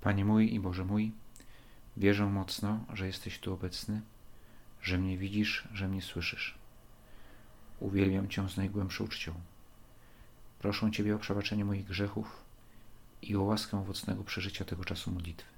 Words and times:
Panie 0.00 0.24
mój 0.24 0.54
i 0.54 0.60
Boże 0.60 0.84
mój, 0.84 1.12
wierzę 1.96 2.26
mocno, 2.26 2.84
że 2.94 3.06
jesteś 3.06 3.38
tu 3.38 3.54
obecny, 3.54 4.00
że 4.82 4.98
mnie 4.98 5.18
widzisz, 5.18 5.68
że 5.74 5.88
mnie 5.88 6.02
słyszysz. 6.02 6.54
Uwielbiam 7.80 8.28
Cię 8.28 8.48
z 8.48 8.56
najgłębszą 8.56 9.08
czcią. 9.08 9.34
Proszę 10.58 10.90
Ciebie 10.90 11.16
o 11.16 11.18
przebaczenie 11.18 11.64
moich 11.64 11.84
grzechów 11.84 12.42
i 13.22 13.36
o 13.36 13.42
łaskę 13.42 13.78
owocnego 13.78 14.24
przeżycia 14.24 14.64
tego 14.64 14.84
czasu 14.84 15.10
modlitwy. 15.10 15.48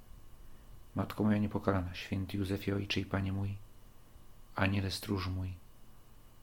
Matko 0.95 1.25
moja 1.25 1.39
niepokalana, 1.39 1.95
święty 1.95 2.37
Józefie 2.37 2.73
Ojcze 2.73 3.01
i 3.01 3.05
Panie 3.05 3.33
mój, 3.33 3.57
Aniele 4.55 4.91
stróż 4.91 5.29
mój, 5.29 5.53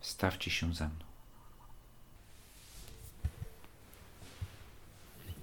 stawcie 0.02 0.52
się 0.52 0.74
ze 0.74 0.88
mną. 0.88 1.06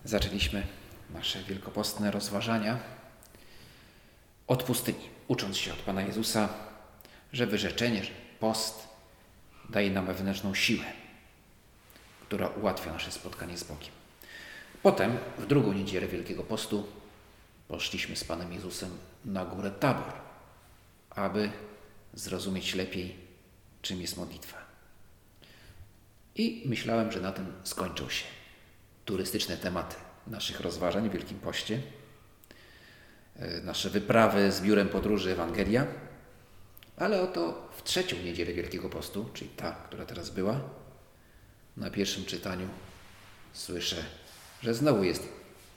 Zaczęliśmy 0.05 0.67
nasze 1.15 1.43
wielkopostne 1.43 2.11
rozważania 2.11 2.79
od 4.47 4.63
pustyni, 4.63 5.09
ucząc 5.29 5.57
się 5.57 5.73
od 5.73 5.79
Pana 5.79 6.03
Jezusa, 6.03 6.49
że 7.33 7.47
wyrzeczenie, 7.47 8.05
że 8.05 8.11
post 8.41 8.89
daje 9.71 9.91
nam 9.91 10.07
wewnętrzną 10.07 10.55
siłę, 10.55 10.85
która 12.23 12.49
ułatwia 12.49 12.93
nasze 12.93 13.13
spotkanie 13.13 13.59
z 13.59 13.65
Bogiem. 13.65 13.91
Potem, 14.83 15.19
w 15.39 15.47
drugą 15.47 15.73
niedzielę 15.73 16.09
Wielkiego 16.09 16.43
Postu, 16.43 16.87
poszliśmy 17.69 18.17
z 18.17 18.25
Panem 18.25 18.53
Jezusem 18.53 18.99
na 19.25 19.45
górę 19.45 19.71
Tabor, 19.71 20.13
aby 21.11 21.51
zrozumieć 22.15 22.75
lepiej, 22.75 23.17
czym 23.83 24.01
jest 24.01 24.17
modlitwa. 24.17 24.59
I 26.37 26.63
myślałem, 26.67 27.13
że 27.13 27.21
na 27.21 27.33
tym 27.33 27.53
skończą 27.65 28.09
się 28.09 28.25
turystyczne 29.05 29.57
tematy 29.57 29.97
naszych 30.27 30.61
rozważań 30.61 31.09
w 31.09 31.13
Wielkim 31.13 31.41
Poście, 31.41 31.81
e, 33.37 33.61
nasze 33.61 33.91
wyprawy 33.91 34.53
z 34.53 34.61
biurem 34.61 34.89
podróży 34.89 35.33
Ewangelia, 35.33 35.87
ale 36.97 37.23
oto 37.23 37.69
w 37.77 37.83
trzecią 37.83 38.17
niedzielę 38.17 38.53
Wielkiego 38.53 38.89
Postu, 38.89 39.31
czyli 39.35 39.51
ta, 39.51 39.73
która 39.73 40.07
teraz 40.07 40.31
była, 40.31 40.61
na 41.77 41.91
pierwszym 41.91 42.25
czytaniu 42.25 42.69
słyszę, 43.53 43.97
że 44.63 44.75
znowu 44.75 45.05
jest 45.05 45.29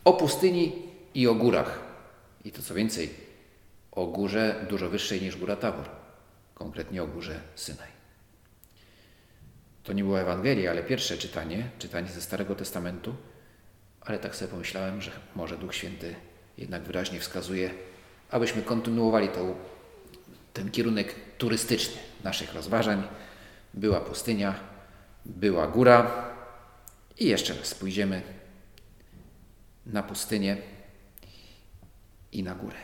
o 0.03 0.13
pustyni 0.13 0.83
i 1.13 1.27
o 1.27 1.35
górach. 1.35 1.79
I 2.45 2.51
to 2.51 2.61
co 2.61 2.73
więcej, 2.73 3.09
o 3.91 4.07
górze 4.07 4.65
dużo 4.69 4.89
wyższej 4.89 5.21
niż 5.21 5.37
góra 5.37 5.55
Tabor, 5.55 5.89
konkretnie 6.53 7.03
o 7.03 7.07
górze 7.07 7.39
Synaj. 7.55 7.97
To 9.83 9.93
nie 9.93 10.03
była 10.03 10.19
Ewangelia, 10.19 10.71
ale 10.71 10.83
pierwsze 10.83 11.17
czytanie, 11.17 11.69
czytanie 11.79 12.07
ze 12.07 12.21
Starego 12.21 12.55
Testamentu, 12.55 13.15
ale 14.07 14.19
tak 14.19 14.35
sobie 14.35 14.51
pomyślałem, 14.51 15.01
że 15.01 15.11
może 15.35 15.57
Duch 15.57 15.75
Święty 15.75 16.15
jednak 16.57 16.83
wyraźnie 16.83 17.19
wskazuje, 17.19 17.69
abyśmy 18.31 18.61
kontynuowali 18.61 19.29
tą, 19.29 19.55
ten 20.53 20.71
kierunek 20.71 21.15
turystyczny 21.37 22.01
naszych 22.23 22.53
rozważań. 22.53 23.03
Była 23.73 24.01
pustynia, 24.01 24.59
była 25.25 25.67
góra 25.67 26.29
i 27.19 27.27
jeszcze 27.27 27.53
raz 27.53 27.73
pójdziemy 27.73 28.21
na 29.85 30.03
pustynię 30.03 30.57
i 32.31 32.43
na 32.43 32.55
górę. 32.55 32.77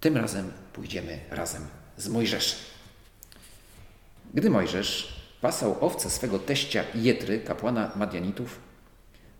Tym 0.00 0.16
razem 0.16 0.52
pójdziemy 0.72 1.20
razem 1.30 1.66
z 1.96 2.08
Mojżeszem. 2.08 2.58
Gdy 4.34 4.50
Mojżesz 4.50 5.17
pasał 5.40 5.76
owce 5.80 6.10
swego 6.10 6.38
teścia 6.38 6.84
Jetry, 6.94 7.40
kapłana 7.40 7.92
Madianitów, 7.96 8.60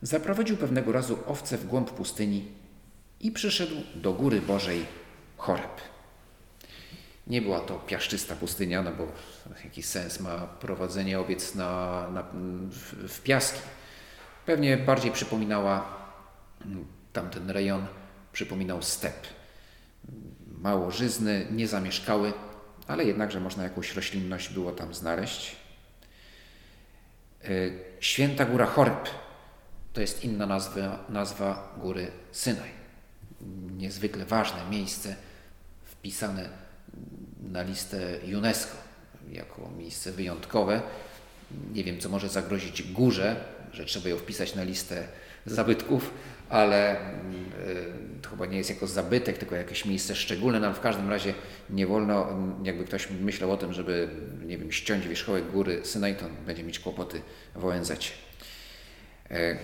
zaprowadził 0.03 0.57
pewnego 0.57 0.93
razu 0.93 1.19
owce 1.27 1.59
w 1.59 1.67
głąb 1.67 1.91
pustyni 1.91 2.49
i 3.21 3.31
przyszedł 3.31 3.75
do 3.95 4.13
góry 4.13 4.41
Bożej 4.41 4.87
Choreb. 5.37 5.81
Nie 7.27 7.43
była 7.43 7.61
to 7.61 7.75
piaszczysta 7.75 8.37
pustynia, 8.37 8.83
no 8.83 8.93
bo 8.93 9.07
jaki 9.65 9.83
sens 9.83 10.21
ma 10.21 10.39
prowadzenie 10.39 11.21
owiec 11.21 11.55
na, 11.55 12.05
na, 12.11 12.23
w, 12.71 13.09
w 13.09 13.23
piaski. 13.23 13.61
Pewnie 14.47 14.77
bardziej 14.77 15.13
przypominała 15.13 15.99
tamten 17.13 17.51
rejon, 17.51 17.87
przypominał 18.33 18.83
step. 18.83 19.27
Mało 20.59 20.91
żyzny, 20.91 21.47
niezamieszkały, 21.51 22.33
ale 22.87 23.05
jednakże 23.05 23.41
można 23.41 23.63
jakąś 23.63 23.95
roślinność 23.95 24.49
było 24.49 24.73
tam 24.73 24.95
znaleźć. 24.95 25.57
E, 27.45 27.49
Święta 28.01 28.45
Góra 28.45 28.67
Choreb 28.67 29.09
to 29.93 30.01
jest 30.01 30.25
inna 30.25 30.47
nazwa, 30.47 31.05
nazwa 31.09 31.75
góry 31.77 32.11
Synaj. 32.33 32.71
Niezwykle 33.77 34.25
ważne 34.25 34.71
miejsce 34.71 35.17
wpisane 35.85 36.49
na 37.43 37.63
listę 37.63 37.99
UNESCO 38.37 38.77
jako 39.33 39.71
miejsce 39.79 40.13
wyjątkowe. 40.13 40.83
Nie 41.73 41.85
wiem, 41.85 42.01
co 42.01 42.09
może 42.09 42.29
zagrozić 42.29 42.93
górze, 42.93 43.37
że 43.73 43.85
trzeba 43.85 44.09
ją 44.09 44.17
wpisać 44.17 44.55
na 44.55 44.63
listę 44.63 45.09
zabytków, 45.47 46.11
ale 46.49 46.97
y, 46.97 48.19
to 48.23 48.31
chyba 48.31 48.47
nie 48.47 48.59
jest 48.59 48.71
jako 48.71 48.87
zabytek, 48.87 49.39
tylko 49.39 49.57
jakieś 49.57 49.85
miejsce 49.85 50.15
szczególne, 50.15 50.61
no 50.61 50.67
ale 50.67 50.77
w 50.77 50.81
każdym 50.81 51.11
razie 51.11 51.35
nie 51.71 51.87
wolno, 51.87 52.27
jakby 52.63 52.85
ktoś 52.85 53.11
myślał 53.11 53.53
o 53.53 53.57
tym, 53.57 53.73
żeby, 53.73 54.09
nie 54.47 54.59
wiem, 54.59 54.73
ściąć 54.73 55.09
wierzchołek 55.09 55.51
góry 55.51 55.81
Synaj, 55.85 56.17
to 56.17 56.25
będzie 56.47 56.65
mieć 56.65 56.79
kłopoty 56.79 57.23
w 57.55 57.65
ONZ. 57.65 57.93
E, 59.31 59.59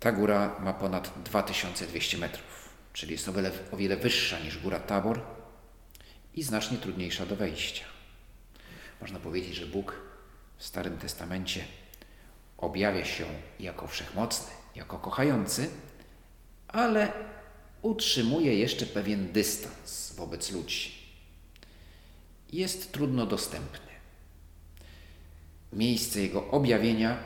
ta 0.00 0.12
góra 0.12 0.56
ma 0.60 0.72
ponad 0.72 1.12
2200 1.24 2.18
metrów, 2.18 2.68
czyli 2.92 3.12
jest 3.12 3.28
o 3.28 3.32
wiele, 3.32 3.50
o 3.72 3.76
wiele 3.76 3.96
wyższa 3.96 4.38
niż 4.38 4.58
góra 4.58 4.80
Tabor 4.80 5.20
i 6.34 6.42
znacznie 6.42 6.78
trudniejsza 6.78 7.26
do 7.26 7.36
wejścia. 7.36 7.84
Można 9.00 9.18
powiedzieć, 9.18 9.54
że 9.54 9.66
Bóg 9.66 9.94
w 10.56 10.64
Starym 10.64 10.98
Testamencie 10.98 11.64
objawia 12.58 13.04
się 13.04 13.24
jako 13.60 13.86
wszechmocny, 13.86 14.57
jako 14.78 14.98
kochający, 14.98 15.70
ale 16.68 17.12
utrzymuje 17.82 18.54
jeszcze 18.54 18.86
pewien 18.86 19.32
dystans 19.32 20.14
wobec 20.16 20.52
ludzi. 20.52 20.92
Jest 22.52 22.92
trudno 22.92 23.26
dostępny. 23.26 23.88
Miejsce 25.72 26.20
jego 26.20 26.50
objawienia, 26.50 27.18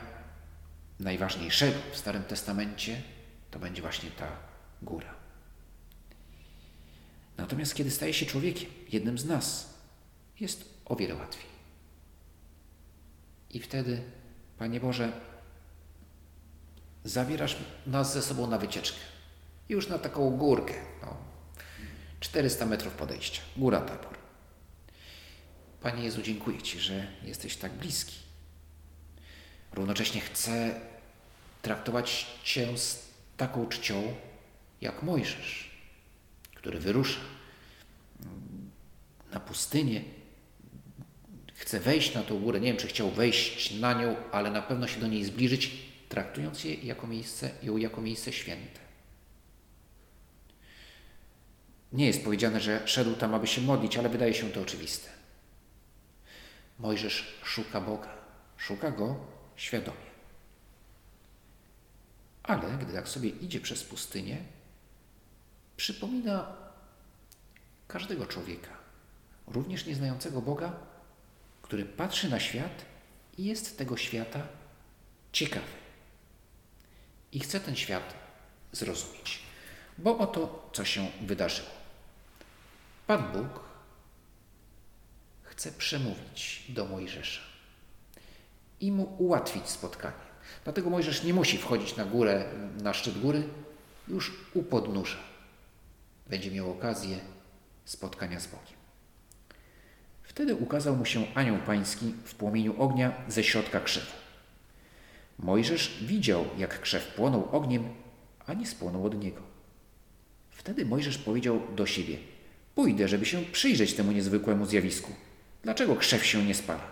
najważniejszego 0.99 1.79
w 1.91 1.97
Starym 1.97 2.23
Testamencie, 2.23 3.01
to 3.51 3.59
będzie 3.59 3.81
właśnie 3.81 4.11
ta 4.11 4.27
góra. 4.81 5.13
Natomiast 7.37 7.75
kiedy 7.75 7.91
staje 7.91 8.13
się 8.13 8.25
człowiekiem, 8.25 8.69
jednym 8.91 9.17
z 9.17 9.25
nas, 9.25 9.73
jest 10.39 10.65
o 10.85 10.95
wiele 10.95 11.15
łatwiej. 11.15 11.45
I 13.49 13.59
wtedy, 13.59 14.03
Panie 14.57 14.79
Boże, 14.79 15.13
zabierasz 17.03 17.55
nas 17.87 18.13
ze 18.13 18.21
sobą 18.21 18.47
na 18.47 18.57
wycieczkę. 18.57 18.97
Już 19.69 19.87
na 19.87 19.99
taką 19.99 20.37
górkę. 20.37 20.73
No, 21.01 21.17
400 22.19 22.65
metrów 22.65 22.93
podejścia. 22.93 23.41
Góra 23.57 23.81
Tabor. 23.81 24.17
Panie 25.81 26.03
Jezu, 26.03 26.21
dziękuję 26.21 26.61
Ci, 26.61 26.79
że 26.79 27.07
jesteś 27.23 27.57
tak 27.57 27.71
bliski. 27.71 28.15
Równocześnie 29.73 30.21
chcę 30.21 30.81
traktować 31.61 32.27
Cię 32.43 32.77
z 32.77 33.05
taką 33.37 33.67
czcią, 33.67 34.13
jak 34.81 35.03
Mojżesz, 35.03 35.71
który 36.55 36.79
wyrusza 36.79 37.19
na 39.31 39.39
pustynię. 39.39 40.01
Chce 41.53 41.79
wejść 41.79 42.15
na 42.15 42.23
tą 42.23 42.39
górę. 42.39 42.59
Nie 42.59 42.67
wiem, 42.67 42.77
czy 42.77 42.87
chciał 42.87 43.11
wejść 43.11 43.79
na 43.79 43.93
nią, 43.93 44.15
ale 44.31 44.51
na 44.51 44.61
pewno 44.61 44.87
się 44.87 44.99
do 44.99 45.07
niej 45.07 45.25
zbliżyć 45.25 45.71
traktując 46.13 46.63
je 46.63 46.73
jako 46.73 47.07
miejsce, 47.07 47.49
ją 47.63 47.77
jako 47.77 48.01
miejsce 48.01 48.33
święte. 48.33 48.79
Nie 51.93 52.07
jest 52.07 52.23
powiedziane, 52.23 52.61
że 52.61 52.87
szedł 52.87 53.15
tam, 53.15 53.33
aby 53.33 53.47
się 53.47 53.61
modlić, 53.61 53.97
ale 53.97 54.09
wydaje 54.09 54.33
się 54.33 54.49
to 54.49 54.61
oczywiste. 54.61 55.09
Mojżesz 56.79 57.39
szuka 57.43 57.81
Boga, 57.81 58.09
szuka 58.57 58.91
Go 58.91 59.15
świadomie. 59.55 60.13
Ale 62.43 62.77
gdy 62.77 62.93
tak 62.93 63.07
sobie 63.09 63.29
idzie 63.29 63.59
przez 63.59 63.83
pustynię, 63.83 64.37
przypomina 65.77 66.55
każdego 67.87 68.25
człowieka, 68.25 68.77
również 69.47 69.85
nieznającego 69.85 70.41
Boga, 70.41 70.75
który 71.61 71.85
patrzy 71.85 72.29
na 72.29 72.39
świat 72.39 72.85
i 73.37 73.45
jest 73.45 73.77
tego 73.77 73.97
świata 73.97 74.47
ciekawy 75.31 75.82
i 77.33 77.39
chce 77.39 77.59
ten 77.59 77.75
świat 77.75 78.13
zrozumieć. 78.71 79.39
Bo 79.97 80.17
oto 80.17 80.69
co 80.73 80.85
się 80.85 81.07
wydarzyło. 81.21 81.69
Pan 83.07 83.31
Bóg 83.31 83.59
chce 85.43 85.71
przemówić 85.71 86.65
do 86.69 86.85
Mojżesza 86.85 87.41
i 88.79 88.91
mu 88.91 89.15
ułatwić 89.17 89.69
spotkanie. 89.69 90.33
Dlatego 90.63 90.89
Mojżesz 90.89 91.23
nie 91.23 91.33
musi 91.33 91.57
wchodzić 91.57 91.95
na 91.95 92.05
górę, 92.05 92.45
na 92.81 92.93
szczyt 92.93 93.19
góry, 93.19 93.43
już 94.07 94.31
u 94.53 94.63
podnóża. 94.63 95.17
Będzie 96.27 96.51
miał 96.51 96.71
okazję 96.71 97.19
spotkania 97.85 98.39
z 98.39 98.47
Bogiem. 98.47 98.77
Wtedy 100.23 100.55
ukazał 100.55 100.95
mu 100.95 101.05
się 101.05 101.25
anioł 101.35 101.57
pański 101.57 102.13
w 102.25 102.35
płomieniu 102.35 102.81
ognia 102.81 103.13
ze 103.27 103.43
środka 103.43 103.79
krzewu. 103.79 104.22
Mojżesz 105.39 106.03
widział, 106.03 106.45
jak 106.57 106.81
krzew 106.81 107.07
płonął 107.07 107.49
ogniem, 107.51 107.89
a 108.45 108.53
nie 108.53 108.67
spłonął 108.67 109.05
od 109.05 109.23
niego. 109.23 109.41
Wtedy 110.49 110.85
Mojżesz 110.85 111.17
powiedział 111.17 111.61
do 111.75 111.85
siebie: 111.85 112.17
Pójdę, 112.75 113.07
żeby 113.07 113.25
się 113.25 113.41
przyjrzeć 113.41 113.93
temu 113.93 114.11
niezwykłemu 114.11 114.65
zjawisku. 114.65 115.11
Dlaczego 115.63 115.95
krzew 115.95 116.25
się 116.25 116.45
nie 116.45 116.55
spala? 116.55 116.91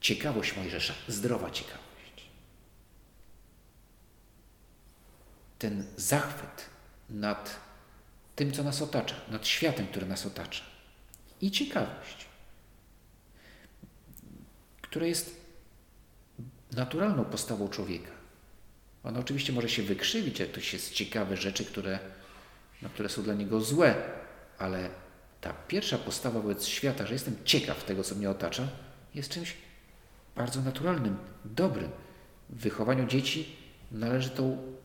Ciekawość 0.00 0.56
Mojżesza, 0.56 0.94
zdrowa 1.08 1.50
ciekawość. 1.50 1.82
Ten 5.58 5.86
zachwyt 5.96 6.66
nad 7.10 7.60
tym, 8.36 8.52
co 8.52 8.62
nas 8.62 8.82
otacza, 8.82 9.14
nad 9.30 9.46
światem, 9.46 9.86
który 9.86 10.06
nas 10.06 10.26
otacza. 10.26 10.64
I 11.40 11.50
ciekawość, 11.50 12.26
która 14.92 15.06
jest 15.06 15.36
naturalną 16.72 17.24
postawą 17.24 17.68
człowieka. 17.68 18.10
Ona 19.04 19.20
oczywiście 19.20 19.52
może 19.52 19.68
się 19.68 19.82
wykrzywić, 19.82 20.40
jak 20.40 20.50
to 20.50 20.60
jest 20.72 20.92
ciekawe 20.92 21.36
rzeczy, 21.36 21.64
które, 21.64 21.98
no, 22.82 22.88
które 22.88 23.08
są 23.08 23.22
dla 23.22 23.34
niego 23.34 23.60
złe, 23.60 23.94
ale 24.58 24.88
ta 25.40 25.52
pierwsza 25.68 25.98
postawa 25.98 26.40
wobec 26.40 26.66
świata, 26.66 27.06
że 27.06 27.12
jestem 27.12 27.36
ciekaw 27.44 27.84
tego, 27.84 28.02
co 28.02 28.14
mnie 28.14 28.30
otacza, 28.30 28.68
jest 29.14 29.30
czymś 29.30 29.56
bardzo 30.36 30.62
naturalnym, 30.62 31.16
dobrym. 31.44 31.90
W 32.50 32.60
wychowaniu 32.60 33.06
dzieci 33.06 33.56
należy 33.92 34.30
tą, 34.30 34.76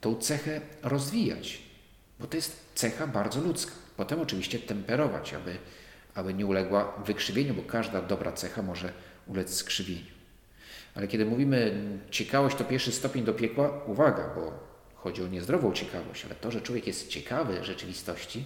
tą 0.00 0.16
cechę 0.16 0.60
rozwijać, 0.82 1.62
bo 2.20 2.26
to 2.26 2.36
jest 2.36 2.56
cecha 2.74 3.06
bardzo 3.06 3.40
ludzka. 3.40 3.72
Potem 3.96 4.20
oczywiście 4.20 4.58
temperować, 4.58 5.34
aby, 5.34 5.58
aby 6.14 6.34
nie 6.34 6.46
uległa 6.46 7.02
wykrzywieniu, 7.06 7.54
bo 7.54 7.62
każda 7.62 8.02
dobra 8.02 8.32
cecha 8.32 8.62
może 8.62 8.92
ulec 9.26 9.54
skrzywieniu. 9.54 10.12
Ale 10.94 11.08
kiedy 11.08 11.24
mówimy 11.24 11.74
ciekawość 12.10 12.56
to 12.56 12.64
pierwszy 12.64 12.92
stopień 12.92 13.24
do 13.24 13.34
piekła, 13.34 13.84
uwaga, 13.86 14.30
bo 14.34 14.52
chodzi 14.94 15.22
o 15.22 15.28
niezdrową 15.28 15.72
ciekawość, 15.72 16.24
ale 16.24 16.34
to, 16.34 16.50
że 16.50 16.60
człowiek 16.60 16.86
jest 16.86 17.08
ciekawy 17.08 17.64
rzeczywistości, 17.64 18.44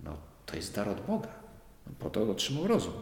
no 0.00 0.16
to 0.46 0.56
jest 0.56 0.74
dar 0.74 0.88
od 0.88 1.00
Boga. 1.00 1.28
Po 1.98 2.10
to 2.10 2.30
otrzymał 2.30 2.66
rozum. 2.66 2.92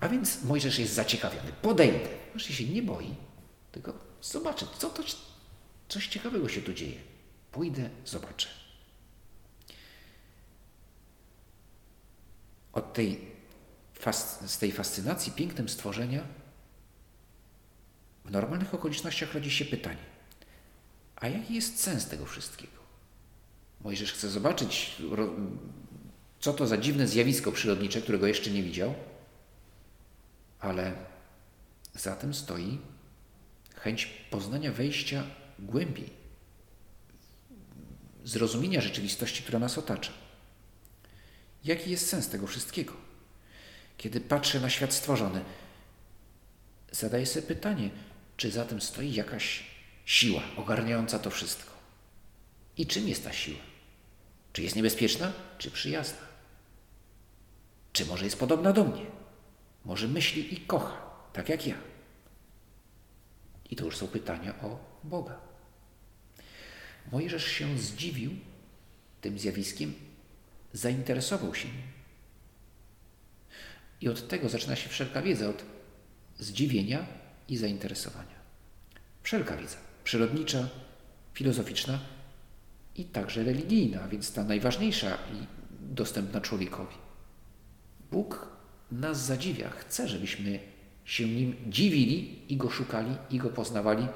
A 0.00 0.08
więc 0.08 0.44
Mojżesz 0.44 0.78
jest 0.78 0.94
zaciekawiony. 0.94 1.52
Podejdę. 1.62 2.08
Może 2.34 2.46
się 2.46 2.64
nie 2.64 2.82
boi, 2.82 3.14
tylko 3.72 3.94
zobaczę, 4.22 4.66
co 4.78 4.90
to, 4.90 5.02
coś 5.88 6.08
ciekawego 6.08 6.48
się 6.48 6.62
tu 6.62 6.72
dzieje. 6.72 6.96
Pójdę, 7.52 7.90
zobaczę. 8.04 8.63
Od 12.74 12.92
tej 12.92 13.34
z 14.46 14.58
tej 14.58 14.72
fascynacji 14.72 15.32
pięknem 15.32 15.68
stworzenia, 15.68 16.22
w 18.24 18.30
normalnych 18.30 18.74
okolicznościach 18.74 19.34
rodzi 19.34 19.50
się 19.50 19.64
pytanie: 19.64 20.04
a 21.16 21.28
jaki 21.28 21.54
jest 21.54 21.80
sens 21.80 22.06
tego 22.06 22.26
wszystkiego? 22.26 22.72
Mojżesz 23.80 24.12
chce 24.12 24.30
zobaczyć, 24.30 24.96
co 26.40 26.52
to 26.52 26.66
za 26.66 26.76
dziwne 26.76 27.08
zjawisko 27.08 27.52
przyrodnicze, 27.52 28.02
którego 28.02 28.26
jeszcze 28.26 28.50
nie 28.50 28.62
widział, 28.62 28.94
ale 30.60 30.92
za 31.94 32.16
tym 32.16 32.34
stoi 32.34 32.78
chęć 33.74 34.06
poznania 34.30 34.72
wejścia 34.72 35.24
głębiej, 35.58 36.10
zrozumienia 38.24 38.80
rzeczywistości, 38.80 39.42
która 39.42 39.58
nas 39.58 39.78
otacza. 39.78 40.12
Jaki 41.64 41.90
jest 41.90 42.08
sens 42.08 42.28
tego 42.28 42.46
wszystkiego? 42.46 43.04
kiedy 43.98 44.20
patrzę 44.20 44.60
na 44.60 44.70
świat 44.70 44.92
stworzony, 44.92 45.44
zadaję 46.92 47.26
sobie 47.26 47.46
pytanie, 47.46 47.90
czy 48.36 48.50
za 48.50 48.64
tym 48.64 48.80
stoi 48.80 49.14
jakaś 49.14 49.64
siła 50.04 50.42
ogarniająca 50.56 51.18
to 51.18 51.30
wszystko? 51.30 51.70
I 52.76 52.86
czym 52.86 53.08
jest 53.08 53.24
ta 53.24 53.32
siła? 53.32 53.60
Czy 54.52 54.62
jest 54.62 54.76
niebezpieczna, 54.76 55.32
czy 55.58 55.70
przyjazna? 55.70 56.26
Czy 57.92 58.06
może 58.06 58.24
jest 58.24 58.38
podobna 58.38 58.72
do 58.72 58.84
mnie? 58.84 59.06
Może 59.84 60.08
myśli 60.08 60.54
i 60.54 60.60
kocha, 60.60 61.10
tak 61.32 61.48
jak 61.48 61.66
ja? 61.66 61.76
I 63.70 63.76
to 63.76 63.84
już 63.84 63.96
są 63.96 64.08
pytania 64.08 64.54
o 64.62 64.78
Boga. 65.04 65.40
Mojżesz 67.12 67.46
się 67.46 67.78
zdziwił 67.78 68.32
tym 69.20 69.38
zjawiskiem, 69.38 69.94
zainteresował 70.74 71.54
się 71.54 71.68
nim. 71.68 71.82
I 74.00 74.08
od 74.08 74.28
tego 74.28 74.48
zaczyna 74.48 74.76
się 74.76 74.88
wszelka 74.88 75.22
wiedza, 75.22 75.48
od 75.48 75.64
zdziwienia 76.38 77.06
i 77.48 77.56
zainteresowania. 77.56 78.34
Wszelka 79.22 79.56
wiedza, 79.56 79.76
przyrodnicza, 80.04 80.68
filozoficzna 81.34 81.98
i 82.96 83.04
także 83.04 83.44
religijna, 83.44 84.08
więc 84.08 84.32
ta 84.32 84.44
najważniejsza 84.44 85.18
i 85.32 85.46
dostępna 85.80 86.40
człowiekowi. 86.40 86.96
Bóg 88.10 88.48
nas 88.92 89.24
zadziwia, 89.24 89.70
chce, 89.70 90.08
żebyśmy 90.08 90.58
się 91.04 91.28
nim 91.28 91.56
dziwili 91.66 92.42
i 92.52 92.56
go 92.56 92.70
szukali, 92.70 93.16
i 93.30 93.38
go 93.38 93.50
poznawali. 93.50 94.06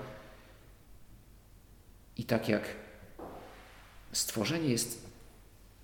I 2.16 2.24
tak 2.24 2.48
jak 2.48 2.62
stworzenie 4.12 4.68
jest, 4.68 5.07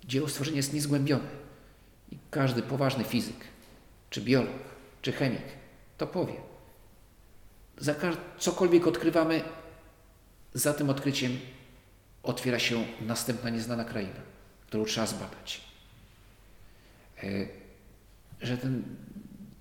dzieło 0.07 0.29
stworzenia 0.29 0.57
jest 0.57 0.73
niezgłębione. 0.73 1.27
I 2.11 2.17
każdy 2.31 2.61
poważny 2.61 3.03
fizyk, 3.03 3.37
czy 4.09 4.21
biolog, 4.21 4.59
czy 5.01 5.11
chemik, 5.11 5.43
to 5.97 6.07
powie. 6.07 6.33
Za 7.77 7.95
cokolwiek 8.37 8.87
odkrywamy, 8.87 9.43
za 10.53 10.73
tym 10.73 10.89
odkryciem 10.89 11.39
otwiera 12.23 12.59
się 12.59 12.85
następna 13.01 13.49
nieznana 13.49 13.83
kraina, 13.85 14.21
którą 14.67 14.85
trzeba 14.85 15.07
zbadać. 15.07 15.61
E, 17.23 17.47
że, 18.41 18.57
ten, 18.57 18.83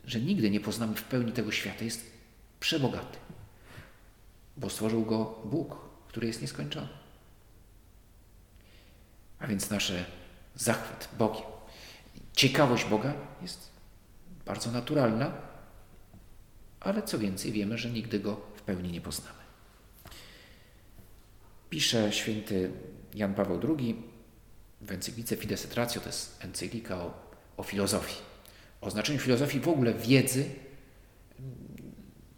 że 0.06 0.20
nigdy 0.20 0.50
nie 0.50 0.60
poznamy 0.60 0.94
w 0.94 1.02
pełni 1.02 1.32
tego 1.32 1.52
świata, 1.52 1.84
jest 1.84 2.10
przebogaty, 2.60 3.18
bo 4.56 4.70
stworzył 4.70 5.04
go 5.04 5.38
Bóg, 5.44 5.76
który 6.08 6.26
jest 6.26 6.42
nieskończony. 6.42 6.88
A 9.38 9.46
więc 9.46 9.70
nasze 9.70 10.04
zachwyt 10.54 11.08
Bogiem, 11.18 11.42
ciekawość 12.32 12.84
Boga 12.84 13.14
jest 13.42 13.70
bardzo 14.46 14.70
naturalna, 14.70 15.32
ale 16.80 17.02
co 17.02 17.18
więcej, 17.18 17.52
wiemy, 17.52 17.78
że 17.78 17.90
nigdy 17.90 18.20
go 18.20 18.40
w 18.54 18.62
pełni 18.62 18.92
nie 18.92 19.00
poznamy. 19.00 19.38
Pisze 21.70 22.12
święty 22.12 22.70
Jan 23.14 23.34
Paweł 23.34 23.60
II 23.78 24.02
w 24.80 24.92
encyklice 24.92 25.36
Fides 25.36 25.64
et 25.64 25.74
Ratio, 25.74 26.00
to 26.00 26.06
jest 26.06 26.44
encyklika 26.44 26.96
o, 26.96 27.14
o 27.56 27.62
filozofii, 27.62 28.16
o 28.80 28.90
znaczeniu 28.90 29.18
filozofii 29.18 29.60
w 29.60 29.68
ogóle 29.68 29.94
wiedzy, 29.94 30.50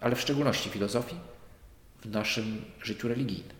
ale 0.00 0.16
w 0.16 0.20
szczególności 0.20 0.70
filozofii 0.70 1.16
w 2.00 2.06
naszym 2.06 2.64
życiu 2.82 3.08
religijnym. 3.08 3.55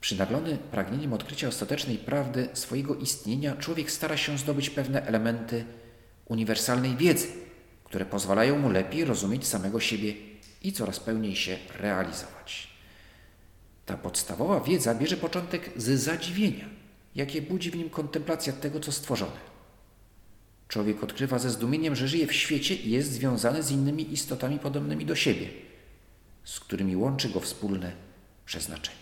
Przynaglony 0.00 0.58
pragnieniem 0.70 1.12
odkrycia 1.12 1.48
ostatecznej 1.48 1.98
prawdy 1.98 2.48
swojego 2.52 2.94
istnienia, 2.94 3.56
człowiek 3.56 3.90
stara 3.90 4.16
się 4.16 4.38
zdobyć 4.38 4.70
pewne 4.70 5.06
elementy 5.06 5.64
uniwersalnej 6.24 6.96
wiedzy, 6.96 7.26
które 7.84 8.04
pozwalają 8.04 8.58
mu 8.58 8.70
lepiej 8.70 9.04
rozumieć 9.04 9.46
samego 9.46 9.80
siebie 9.80 10.14
i 10.62 10.72
coraz 10.72 11.00
pełniej 11.00 11.36
się 11.36 11.58
realizować. 11.78 12.70
Ta 13.86 13.96
podstawowa 13.96 14.60
wiedza 14.60 14.94
bierze 14.94 15.16
początek 15.16 15.70
z 15.76 16.00
zadziwienia, 16.00 16.64
jakie 17.14 17.42
budzi 17.42 17.70
w 17.70 17.76
nim 17.76 17.90
kontemplacja 17.90 18.52
tego, 18.52 18.80
co 18.80 18.92
stworzone. 18.92 19.50
Człowiek 20.68 21.04
odkrywa 21.04 21.38
ze 21.38 21.50
zdumieniem, 21.50 21.96
że 21.96 22.08
żyje 22.08 22.26
w 22.26 22.32
świecie 22.32 22.74
i 22.74 22.90
jest 22.90 23.12
związany 23.12 23.62
z 23.62 23.70
innymi 23.70 24.12
istotami 24.12 24.58
podobnymi 24.58 25.06
do 25.06 25.14
siebie, 25.14 25.48
z 26.44 26.60
którymi 26.60 26.96
łączy 26.96 27.28
go 27.28 27.40
wspólne 27.40 27.92
przeznaczenie. 28.46 28.99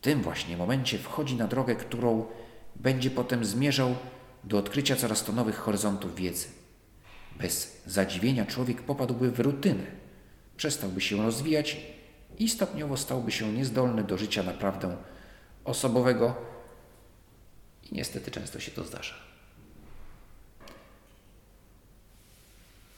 W 0.00 0.02
tym 0.02 0.22
właśnie 0.22 0.56
momencie 0.56 0.98
wchodzi 0.98 1.34
na 1.34 1.46
drogę, 1.46 1.76
którą 1.76 2.26
będzie 2.76 3.10
potem 3.10 3.44
zmierzał 3.44 3.96
do 4.44 4.58
odkrycia 4.58 4.96
coraz 4.96 5.24
to 5.24 5.32
nowych 5.32 5.56
horyzontów 5.56 6.14
wiedzy. 6.14 6.46
Bez 7.38 7.82
zadziwienia 7.86 8.46
człowiek 8.46 8.82
popadłby 8.82 9.30
w 9.30 9.40
rutynę, 9.40 9.84
przestałby 10.56 11.00
się 11.00 11.16
rozwijać 11.16 11.76
i 12.38 12.48
stopniowo 12.48 12.96
stałby 12.96 13.32
się 13.32 13.52
niezdolny 13.52 14.04
do 14.04 14.18
życia 14.18 14.42
naprawdę 14.42 14.96
osobowego 15.64 16.34
i 17.90 17.94
niestety 17.94 18.30
często 18.30 18.60
się 18.60 18.70
to 18.70 18.84
zdarza. 18.84 19.14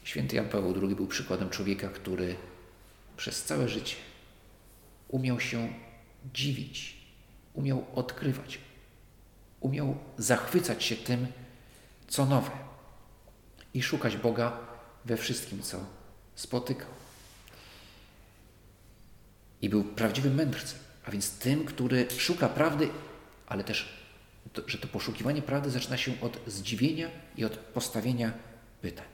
Święty 0.05 0.37
Jan 0.37 0.49
Paweł 0.49 0.75
II 0.83 0.97
był 0.97 1.07
przykładem 1.07 1.51
człowieka, 1.51 1.89
który 1.89 2.37
przez 3.17 3.45
całe 3.45 3.69
życie 3.69 3.97
umiał 5.09 5.41
się 5.41 5.69
dziwić, 6.35 6.97
umiał 7.55 7.87
odkrywać, 7.95 8.59
umiał 9.61 9.97
zachwycać 10.19 10.85
się 10.85 10.97
tym, 10.97 11.27
co 12.09 12.27
nowe 12.27 12.51
i 13.75 13.83
szukać 13.83 14.17
Boga 14.17 14.59
we 15.05 15.17
wszystkim, 15.17 15.63
co 15.63 15.81
spotykał. 16.35 16.89
I 19.63 19.69
był 19.69 19.85
prawdziwym 19.85 20.35
mędrcem, 20.35 20.79
a 21.05 21.11
więc 21.11 21.31
tym, 21.31 21.65
który 21.65 22.07
szuka 22.19 22.49
prawdy, 22.49 22.89
ale 23.47 23.65
też, 23.65 23.89
to, 24.53 24.63
że 24.67 24.79
to 24.79 24.89
poszukiwanie 24.89 25.43
prawdy 25.43 25.71
zaczyna 25.71 25.97
się 25.97 26.21
od 26.21 26.41
zdziwienia 26.47 27.09
i 27.37 27.45
od 27.45 27.57
postawienia 27.57 28.33
pytań. 28.83 29.07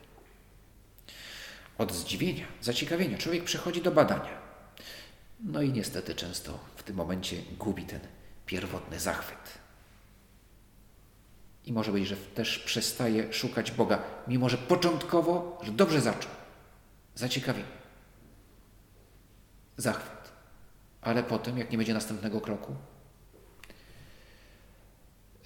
Od 1.79 1.93
zdziwienia, 1.93 2.45
zaciekawienia 2.61 3.19
człowiek 3.19 3.45
przechodzi 3.45 3.83
do 3.83 3.91
badania. 3.91 4.48
No 5.40 5.62
i 5.62 5.73
niestety 5.73 6.14
często 6.14 6.59
w 6.76 6.83
tym 6.83 6.97
momencie 6.97 7.37
gubi 7.59 7.85
ten 7.85 8.00
pierwotny 8.47 9.00
zachwyt. 9.00 9.59
I 11.64 11.73
może 11.73 11.92
być, 11.92 12.09
że 12.09 12.16
też 12.16 12.59
przestaje 12.59 13.33
szukać 13.33 13.71
Boga, 13.71 14.02
mimo 14.28 14.49
że 14.49 14.59
początkowo, 14.59 15.61
że 15.62 15.73
dobrze 15.73 16.00
zaczął. 16.00 16.30
Zaciekawienie. 17.14 17.78
Zachwyt. 19.76 20.33
Ale 21.00 21.23
potem, 21.23 21.59
jak 21.59 21.71
nie 21.71 21.78
będzie 21.78 21.95
następnego 21.95 22.40
kroku, 22.40 22.76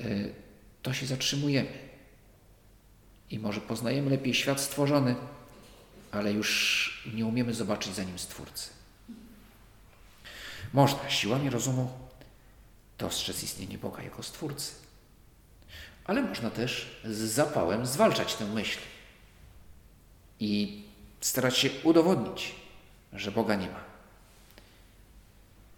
y, 0.01 0.35
to 0.83 0.93
się 0.93 1.07
zatrzymujemy. 1.07 1.93
I 3.31 3.39
może 3.39 3.61
poznajemy 3.61 4.11
lepiej 4.11 4.35
świat 4.35 4.61
stworzony, 4.61 5.15
ale 6.13 6.33
już 6.33 7.11
nie 7.15 7.27
umiemy 7.27 7.55
zobaczyć 7.55 7.95
za 7.95 8.05
nim 8.05 8.19
Stwórcy. 8.19 8.82
Można 10.73 11.11
siłami 11.11 11.51
rozumu 11.51 11.91
dostrzec 12.99 13.43
istnienie 13.43 13.79
Boga 13.79 14.03
jako 14.03 14.23
Stwórcy, 14.23 14.73
ale 16.05 16.23
można 16.23 16.51
też 16.51 17.01
z 17.05 17.19
zapałem 17.19 17.87
zwalczać 17.87 18.35
tę 18.35 18.45
myśl 18.45 18.79
i 20.41 20.83
starać 21.21 21.59
się 21.59 21.71
udowodnić, 21.85 22.55
że 23.13 23.33
Boga 23.33 23.55
nie 23.55 23.69
ma. 23.69 23.81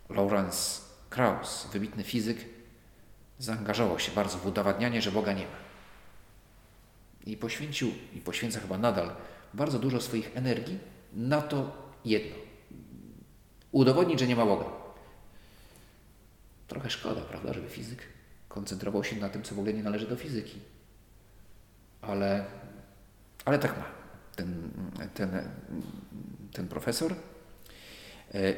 Lawrence 0.09 0.81
Krauss, 1.11 1.67
wybitny 1.73 2.05
fizyk, 2.05 2.45
zaangażował 3.39 3.99
się 3.99 4.13
bardzo 4.13 4.39
w 4.39 4.47
udowadnianie, 4.47 5.03
że 5.03 5.13
Boga 5.13 5.33
nie 5.33 5.45
ma. 5.45 5.57
I 7.27 7.37
poświęcił, 7.37 7.93
i 8.15 8.21
poświęca 8.21 8.61
chyba 8.61 8.79
nadal, 8.79 9.11
bardzo 9.55 9.79
dużo 9.79 10.01
swoich 10.01 10.37
energii 10.37 10.79
na 11.13 11.43
to 11.43 11.73
jedno. 12.05 12.37
Udowodnić, 13.73 14.21
że 14.21 14.27
nie 14.27 14.37
ma 14.37 14.47
Boga. 14.47 14.84
Trochę 16.69 16.91
szkoda, 16.91 17.21
prawda, 17.21 17.53
żeby 17.53 17.69
fizyk 17.69 18.03
koncentrował 18.49 19.05
się 19.05 19.17
na 19.17 19.29
tym, 19.29 19.43
co 19.43 19.55
w 19.55 19.59
ogóle 19.59 19.75
nie 19.75 19.83
należy 19.83 20.07
do 20.07 20.17
fizyki. 20.17 20.59
Ale, 22.03 22.45
ale 23.45 23.59
tak 23.59 23.79
ma 23.79 23.85
ten, 24.37 24.71
ten, 25.15 25.31
ten 26.53 26.69
profesor. 26.69 27.15
E, 28.35 28.55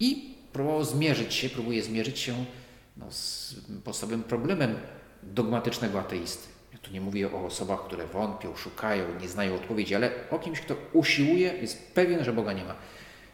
I 0.00 0.34
próbował 0.52 0.84
zmierzyć 0.84 1.34
się, 1.34 1.48
próbuje 1.48 1.82
zmierzyć 1.82 2.18
się 2.18 2.44
no, 2.96 3.06
z 3.10 3.54
podstawowym 3.84 4.22
problemem 4.22 4.78
dogmatycznego 5.22 6.00
ateisty. 6.00 6.48
Ja 6.72 6.78
tu 6.78 6.90
nie 6.92 7.00
mówię 7.00 7.32
o 7.32 7.44
osobach, 7.44 7.84
które 7.86 8.06
wątpią, 8.06 8.56
szukają, 8.56 9.20
nie 9.20 9.28
znają 9.28 9.54
odpowiedzi, 9.54 9.94
ale 9.94 10.10
o 10.30 10.38
kimś, 10.38 10.60
kto 10.60 10.76
usiłuje, 10.92 11.52
jest 11.52 11.94
pewien, 11.94 12.24
że 12.24 12.32
Boga 12.32 12.52
nie 12.52 12.64
ma. 12.64 12.74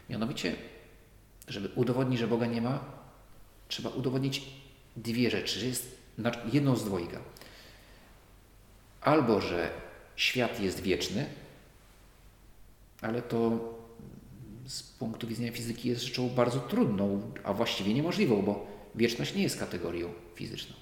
Mianowicie, 0.09 0.55
żeby 1.47 1.69
udowodnić, 1.75 2.19
że 2.19 2.27
Boga 2.27 2.45
nie 2.45 2.61
ma, 2.61 3.02
trzeba 3.73 3.89
udowodnić 3.89 4.41
dwie 4.95 5.29
rzeczy, 5.29 5.59
że 5.59 5.65
jest 5.65 5.97
jedną 6.53 6.75
z 6.75 6.85
dwojga. 6.85 7.19
Albo, 9.01 9.41
że 9.41 9.69
świat 10.15 10.59
jest 10.59 10.79
wieczny, 10.79 11.25
ale 13.01 13.21
to 13.21 13.59
z 14.65 14.83
punktu 14.83 15.27
widzenia 15.27 15.51
fizyki 15.51 15.89
jest 15.89 16.01
rzeczą 16.01 16.29
bardzo 16.29 16.59
trudną, 16.59 17.31
a 17.43 17.53
właściwie 17.53 17.93
niemożliwą, 17.93 18.41
bo 18.41 18.67
wieczność 18.95 19.35
nie 19.35 19.43
jest 19.43 19.59
kategorią 19.59 20.13
fizyczną 20.35 20.75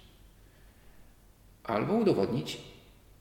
albo 1.63 1.93
udowodnić, 1.93 2.57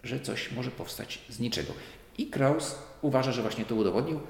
że 0.02 0.20
coś 0.20 0.52
może 0.52 0.70
powstać 0.70 1.18
z 1.28 1.40
niczego. 1.40 1.72
I 2.18 2.26
Kraus 2.26 2.74
uważa, 3.02 3.32
że 3.32 3.42
właśnie 3.42 3.64
to 3.64 3.74
udowodnił. 3.74 4.20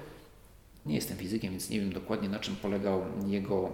Nie 0.87 0.95
jestem 0.95 1.17
fizykiem, 1.17 1.51
więc 1.51 1.71
nie 1.71 1.81
wiem 1.81 1.93
dokładnie 1.93 2.29
na 2.29 2.39
czym 2.39 2.57
polegał 2.57 3.05
jego 3.27 3.73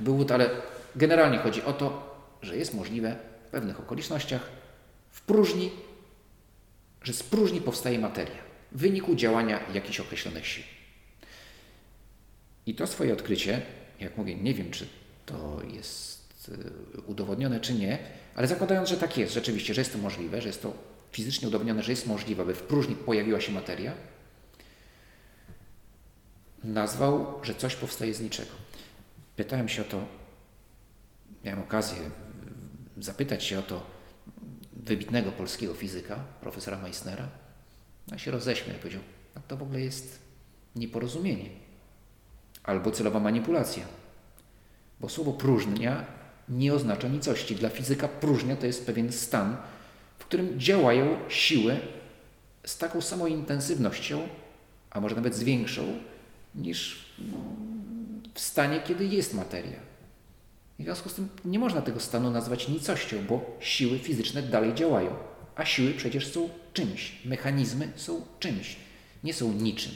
wywód, 0.00 0.30
ale 0.30 0.50
generalnie 0.96 1.38
chodzi 1.38 1.62
o 1.62 1.72
to, 1.72 2.16
że 2.42 2.56
jest 2.56 2.74
możliwe 2.74 3.16
w 3.46 3.50
pewnych 3.50 3.80
okolicznościach 3.80 4.50
w 5.10 5.20
próżni, 5.20 5.70
że 7.02 7.12
z 7.12 7.22
próżni 7.22 7.60
powstaje 7.60 7.98
materia 7.98 8.42
w 8.72 8.78
wyniku 8.78 9.14
działania 9.14 9.60
jakichś 9.74 10.00
określonych 10.00 10.46
sił. 10.46 10.64
I 12.66 12.74
to 12.74 12.86
swoje 12.86 13.12
odkrycie, 13.12 13.62
jak 14.00 14.16
mówię, 14.16 14.34
nie 14.34 14.54
wiem, 14.54 14.70
czy 14.70 14.86
to 15.26 15.60
jest 15.74 16.48
y, 16.96 17.00
udowodnione, 17.00 17.60
czy 17.60 17.74
nie, 17.74 17.98
ale 18.34 18.46
zakładając, 18.46 18.88
że 18.88 18.96
tak 18.96 19.18
jest, 19.18 19.34
rzeczywiście, 19.34 19.74
że 19.74 19.80
jest 19.80 19.92
to 19.92 19.98
możliwe, 19.98 20.40
że 20.40 20.48
jest 20.48 20.62
to 20.62 20.72
fizycznie 21.12 21.48
udowodnione, 21.48 21.82
że 21.82 21.92
jest 21.92 22.06
możliwe, 22.06 22.44
by 22.44 22.54
w 22.54 22.62
próżni 22.62 22.94
pojawiła 22.94 23.40
się 23.40 23.52
materia, 23.52 23.92
nazwał, 26.64 27.40
że 27.42 27.54
coś 27.54 27.76
powstaje 27.76 28.14
z 28.14 28.20
niczego. 28.20 28.50
Pytałem 29.36 29.68
się 29.68 29.82
o 29.82 29.84
to, 29.84 30.04
miałem 31.44 31.60
okazję 31.60 32.10
zapytać 32.98 33.44
się 33.44 33.58
o 33.58 33.62
to 33.62 33.86
wybitnego 34.72 35.32
polskiego 35.32 35.74
fizyka, 35.74 36.16
profesora 36.40 36.78
Meissnera. 36.78 37.28
No 38.08 38.18
się 38.18 38.30
roześmiał 38.30 38.76
i 38.76 38.78
powiedział, 38.78 39.02
to 39.48 39.56
w 39.56 39.62
ogóle 39.62 39.80
jest 39.80 40.18
nieporozumienie 40.76 41.48
albo 42.62 42.90
celowa 42.90 43.20
manipulacja. 43.20 43.84
Bo 45.00 45.08
słowo 45.08 45.32
próżnia 45.32 46.04
nie 46.48 46.74
oznacza 46.74 47.08
nicości. 47.08 47.56
Dla 47.56 47.68
fizyka 47.68 48.08
próżnia 48.08 48.56
to 48.56 48.66
jest 48.66 48.86
pewien 48.86 49.12
stan, 49.12 49.56
w 50.18 50.24
którym 50.24 50.60
działają 50.60 51.18
siły 51.28 51.80
z 52.66 52.78
taką 52.78 53.00
samą 53.00 53.26
intensywnością, 53.26 54.28
a 54.90 55.00
może 55.00 55.16
nawet 55.16 55.34
z 55.34 55.42
większą, 55.42 55.82
niż 56.54 57.06
w 58.34 58.40
stanie, 58.40 58.80
kiedy 58.80 59.06
jest 59.06 59.34
materia. 59.34 59.91
W 60.82 60.84
związku 60.84 61.08
z 61.08 61.14
tym 61.14 61.28
nie 61.44 61.58
można 61.58 61.82
tego 61.82 62.00
stanu 62.00 62.30
nazwać 62.30 62.68
nicością, 62.68 63.16
bo 63.28 63.56
siły 63.60 63.98
fizyczne 63.98 64.42
dalej 64.42 64.74
działają, 64.74 65.16
a 65.56 65.64
siły 65.64 65.94
przecież 65.94 66.32
są 66.32 66.48
czymś, 66.72 67.24
mechanizmy 67.24 67.92
są 67.96 68.26
czymś, 68.40 68.76
nie 69.24 69.34
są 69.34 69.52
niczym. 69.52 69.92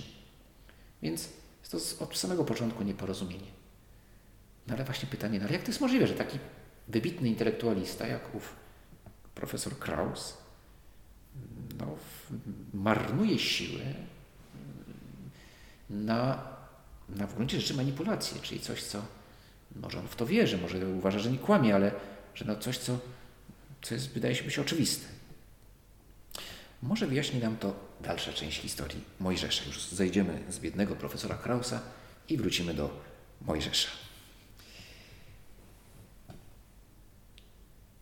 Więc 1.03 1.29
jest 1.73 1.99
to 1.99 2.05
od 2.05 2.19
samego 2.19 2.45
początku 2.45 2.85
nieporozumienie. 2.85 3.51
No 4.67 4.75
ale 4.75 4.85
właśnie 4.85 5.09
pytanie, 5.09 5.41
no 5.41 5.49
jak 5.51 5.63
to 5.63 5.69
jest 5.69 5.81
możliwe, 5.81 6.07
że 6.07 6.15
taki 6.15 6.39
wybitny 6.89 7.29
intelektualista 7.29 8.07
jak 8.07 8.35
ów 8.35 8.57
profesor 9.35 9.79
Kraus 9.79 10.37
no, 11.79 11.87
marnuje 12.75 13.39
siłę 13.39 13.85
na, 15.91 16.49
na 17.09 17.27
w 17.27 17.35
gruncie 17.35 17.61
rzeczy 17.61 17.75
manipulację, 17.75 18.41
czyli 18.43 18.61
coś, 18.61 18.83
co 18.83 19.03
może 19.75 19.99
on 19.99 20.09
w 20.09 20.17
to 20.17 20.27
wierzy, 20.27 20.59
może 20.59 20.89
uważa, 20.89 21.19
że 21.19 21.31
nie 21.31 21.39
kłamie, 21.39 21.75
ale 21.75 21.93
że 22.35 22.45
no 22.45 22.57
coś, 22.57 22.79
co, 22.79 22.99
co 23.83 23.95
jest, 23.95 24.11
wydaje 24.11 24.35
się 24.35 24.45
być 24.45 24.59
oczywiste. 24.59 25.07
Może 26.83 27.07
wyjaśni 27.07 27.41
nam 27.41 27.57
to 27.57 27.75
dalsza 28.01 28.33
część 28.33 28.61
historii 28.61 29.05
Mojżesza. 29.21 29.65
Już 29.67 29.83
zejdziemy 29.83 30.43
z 30.49 30.59
biednego 30.59 30.97
profesora 30.97 31.35
Krausa 31.35 31.81
i 32.29 32.37
wrócimy 32.37 32.75
do 32.75 33.01
Mojżesza. 33.41 33.89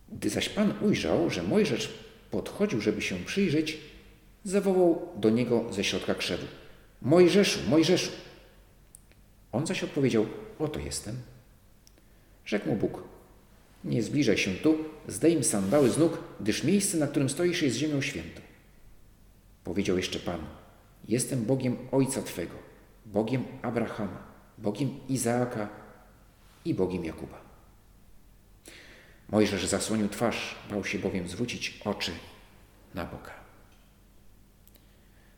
Gdy 0.09 0.29
zaś 0.29 0.49
Pan 0.49 0.73
ujrzał, 0.81 1.29
że 1.29 1.43
Mojżesz 1.43 1.93
podchodził, 2.31 2.81
żeby 2.81 3.01
się 3.01 3.23
przyjrzeć, 3.23 3.77
zawołał 4.43 5.09
do 5.15 5.29
niego 5.29 5.73
ze 5.73 5.83
środka 5.83 6.15
krzewu. 6.15 6.45
Mojżeszu, 7.01 7.59
Mojżeszu! 7.69 8.11
On 9.51 9.67
zaś 9.67 9.83
odpowiedział, 9.83 10.25
oto 10.59 10.79
jestem. 10.79 11.15
Rzekł 12.45 12.69
mu 12.69 12.75
Bóg, 12.75 13.03
nie 13.83 14.03
zbliżaj 14.03 14.37
się 14.37 14.51
tu, 14.51 14.77
zdejm 15.07 15.43
sandały 15.43 15.89
z 15.89 15.97
nóg, 15.97 16.17
gdyż 16.39 16.63
miejsce, 16.63 16.97
na 16.97 17.07
którym 17.07 17.29
stoisz, 17.29 17.61
jest 17.61 17.77
ziemią 17.77 18.01
świętą. 18.01 18.41
Powiedział 19.63 19.97
jeszcze 19.97 20.19
Pan, 20.19 20.39
jestem 21.07 21.45
Bogiem 21.45 21.77
Ojca 21.91 22.21
Twego, 22.21 22.55
Bogiem 23.05 23.43
Abrahama, 23.61 24.23
Bogiem 24.57 24.89
Izaaka 25.09 25.69
i 26.65 26.73
Bogiem 26.73 27.05
Jakuba. 27.05 27.41
Mojżesz 29.29 29.65
zasłonił 29.65 30.09
twarz, 30.09 30.55
bał 30.69 30.85
się 30.85 30.99
bowiem 30.99 31.27
zwrócić 31.27 31.81
oczy 31.85 32.11
na 32.93 33.05
Boga. 33.05 33.31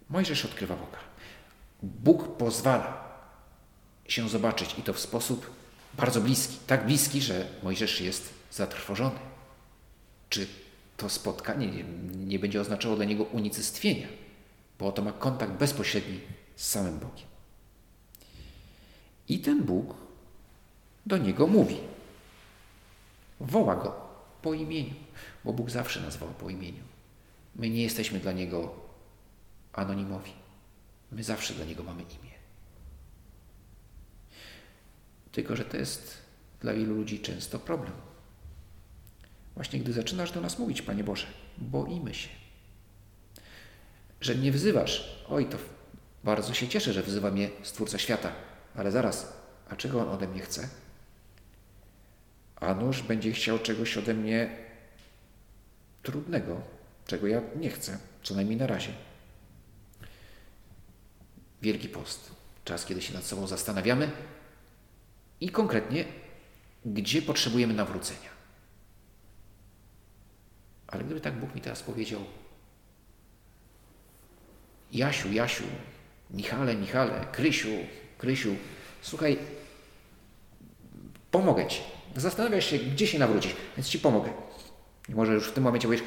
Mojżesz 0.09 0.45
odkrywa 0.45 0.75
Boga. 0.75 0.99
Bóg 1.83 2.37
pozwala 2.37 3.07
się 4.07 4.29
zobaczyć 4.29 4.79
i 4.79 4.81
to 4.81 4.93
w 4.93 4.99
sposób 4.99 5.56
bardzo 5.97 6.21
bliski. 6.21 6.57
Tak 6.67 6.85
bliski, 6.85 7.21
że 7.21 7.47
Mojżesz 7.63 8.01
jest 8.01 8.33
zatrwożony. 8.51 9.19
Czy 10.29 10.47
to 10.97 11.09
spotkanie 11.09 11.67
nie, 11.67 11.83
nie 12.25 12.39
będzie 12.39 12.61
oznaczało 12.61 12.95
dla 12.95 13.05
niego 13.05 13.23
unicestwienia, 13.23 14.07
bo 14.79 14.87
oto 14.87 15.01
ma 15.01 15.11
kontakt 15.11 15.51
bezpośredni 15.51 16.19
z 16.55 16.69
samym 16.69 16.99
Bogiem. 16.99 17.27
I 19.29 19.39
ten 19.39 19.63
Bóg 19.63 19.95
do 21.05 21.17
niego 21.17 21.47
mówi. 21.47 21.77
Woła 23.39 23.75
go 23.75 23.95
po 24.41 24.53
imieniu, 24.53 24.93
bo 25.45 25.53
Bóg 25.53 25.69
zawsze 25.69 26.01
nazwał 26.01 26.29
po 26.29 26.49
imieniu. 26.49 26.83
My 27.55 27.69
nie 27.69 27.83
jesteśmy 27.83 28.19
dla 28.19 28.31
niego 28.31 28.75
anonimowi. 29.73 30.31
My 31.11 31.23
zawsze 31.23 31.53
dla 31.53 31.65
niego 31.65 31.83
mamy 31.83 32.01
imię. 32.01 32.26
Tylko, 35.37 35.55
że 35.55 35.65
to 35.65 35.77
jest 35.77 36.17
dla 36.61 36.73
wielu 36.73 36.95
ludzi 36.95 37.19
często 37.19 37.59
problem. 37.59 37.91
Właśnie 39.55 39.79
gdy 39.79 39.93
zaczynasz 39.93 40.31
do 40.31 40.41
nas 40.41 40.59
mówić, 40.59 40.81
Panie 40.81 41.03
Boże, 41.03 41.27
boimy 41.57 42.13
się. 42.13 42.29
Że 44.21 44.35
nie 44.35 44.51
wzywasz. 44.51 45.23
Oj, 45.29 45.45
to 45.45 45.57
bardzo 46.23 46.53
się 46.53 46.67
cieszę, 46.67 46.93
że 46.93 47.03
wzywa 47.03 47.31
mnie 47.31 47.49
Stwórca 47.63 47.97
Świata. 47.97 48.31
Ale 48.75 48.91
zaraz, 48.91 49.33
a 49.69 49.75
czego 49.75 50.01
On 50.01 50.09
ode 50.09 50.27
mnie 50.27 50.41
chce? 50.41 50.69
A 52.55 52.73
nóż 52.73 53.01
będzie 53.01 53.31
chciał 53.31 53.59
czegoś 53.59 53.97
ode 53.97 54.13
mnie 54.13 54.57
trudnego, 56.03 56.61
czego 57.07 57.27
ja 57.27 57.41
nie 57.55 57.69
chcę, 57.69 57.97
co 58.23 58.35
najmniej 58.35 58.57
na 58.57 58.67
razie. 58.67 58.91
Wielki 61.61 61.89
Post. 61.89 62.31
Czas, 62.65 62.85
kiedy 62.85 63.01
się 63.01 63.13
nad 63.13 63.23
sobą 63.23 63.47
zastanawiamy 63.47 64.11
i 65.41 65.49
konkretnie, 65.49 66.05
gdzie 66.85 67.21
potrzebujemy 67.21 67.73
nawrócenia. 67.73 68.29
Ale 70.87 71.03
gdyby 71.03 71.21
tak 71.21 71.39
Bóg 71.39 71.55
mi 71.55 71.61
teraz 71.61 71.83
powiedział, 71.83 72.21
Jasiu, 74.91 75.33
Jasiu, 75.33 75.63
Michale, 76.31 76.75
Michale, 76.75 77.25
Krysiu, 77.31 77.69
Krysiu, 78.17 78.55
słuchaj, 79.01 79.37
pomogę 81.31 81.67
Ci. 81.67 81.81
Zastanawiasz 82.15 82.65
się, 82.65 82.77
gdzie 82.77 83.07
się 83.07 83.19
nawrócić, 83.19 83.55
więc 83.77 83.89
Ci 83.89 83.99
pomogę. 83.99 84.33
I 85.09 85.15
może 85.15 85.33
już 85.33 85.47
w 85.47 85.53
tym 85.53 85.63
momencie 85.63 85.87
powiesz, 85.87 86.03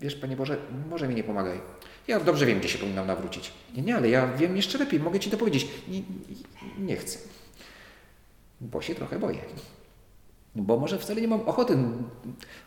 wiesz, 0.00 0.14
Panie 0.14 0.36
Boże, 0.36 0.58
może 0.90 1.08
mi 1.08 1.14
nie 1.14 1.24
pomagaj. 1.24 1.60
Ja 2.08 2.20
dobrze 2.20 2.46
wiem, 2.46 2.58
gdzie 2.58 2.68
się 2.68 2.78
powinnam 2.78 3.06
nawrócić. 3.06 3.52
Nie, 3.74 3.82
nie, 3.82 3.96
ale 3.96 4.08
ja 4.08 4.26
wiem 4.26 4.56
jeszcze 4.56 4.78
lepiej, 4.78 5.00
mogę 5.00 5.20
Ci 5.20 5.30
to 5.30 5.36
powiedzieć. 5.36 5.66
Nie, 5.88 6.02
nie 6.78 6.96
chcę. 6.96 7.18
Bo 8.60 8.82
się 8.82 8.94
trochę 8.94 9.18
boję. 9.18 9.38
Bo 10.56 10.76
może 10.76 10.98
wcale 10.98 11.20
nie 11.20 11.28
mam 11.28 11.40
ochoty 11.40 11.78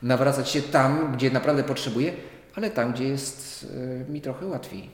nawracać 0.04 0.50
się 0.50 0.62
tam, 0.62 1.14
gdzie 1.14 1.32
naprawdę 1.32 1.64
potrzebuję, 1.64 2.14
ale 2.56 2.72
tam, 2.72 2.94
gdzie 2.94 3.04
jest 3.04 3.68
e, 4.08 4.12
mi 4.12 4.22
trochę 4.22 4.46
łatwiej. 4.46 4.90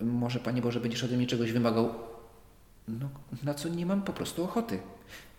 Może, 0.00 0.40
Panie 0.40 0.62
Boże, 0.62 0.80
będziesz 0.80 1.04
ode 1.04 1.16
mnie 1.16 1.26
czegoś 1.26 1.52
wymagał, 1.52 1.94
no, 2.88 3.08
na 3.42 3.54
co 3.54 3.68
nie 3.68 3.86
mam 3.86 4.02
po 4.02 4.12
prostu 4.12 4.44
ochoty. 4.44 4.78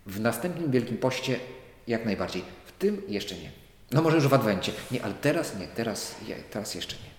W 0.05 0.19
następnym 0.19 0.71
Wielkim 0.71 0.97
Poście 0.97 1.39
jak 1.87 2.05
najbardziej. 2.05 2.43
W 2.65 2.71
tym 2.71 3.01
jeszcze 3.07 3.35
nie. 3.35 3.51
No 3.91 4.01
może 4.01 4.15
już 4.15 4.27
w 4.27 4.33
Adwencie. 4.33 4.71
Nie, 4.91 5.03
ale 5.03 5.13
teraz 5.13 5.59
nie, 5.59 5.67
teraz, 5.67 6.15
teraz 6.51 6.75
jeszcze 6.75 6.95
nie. 6.95 7.09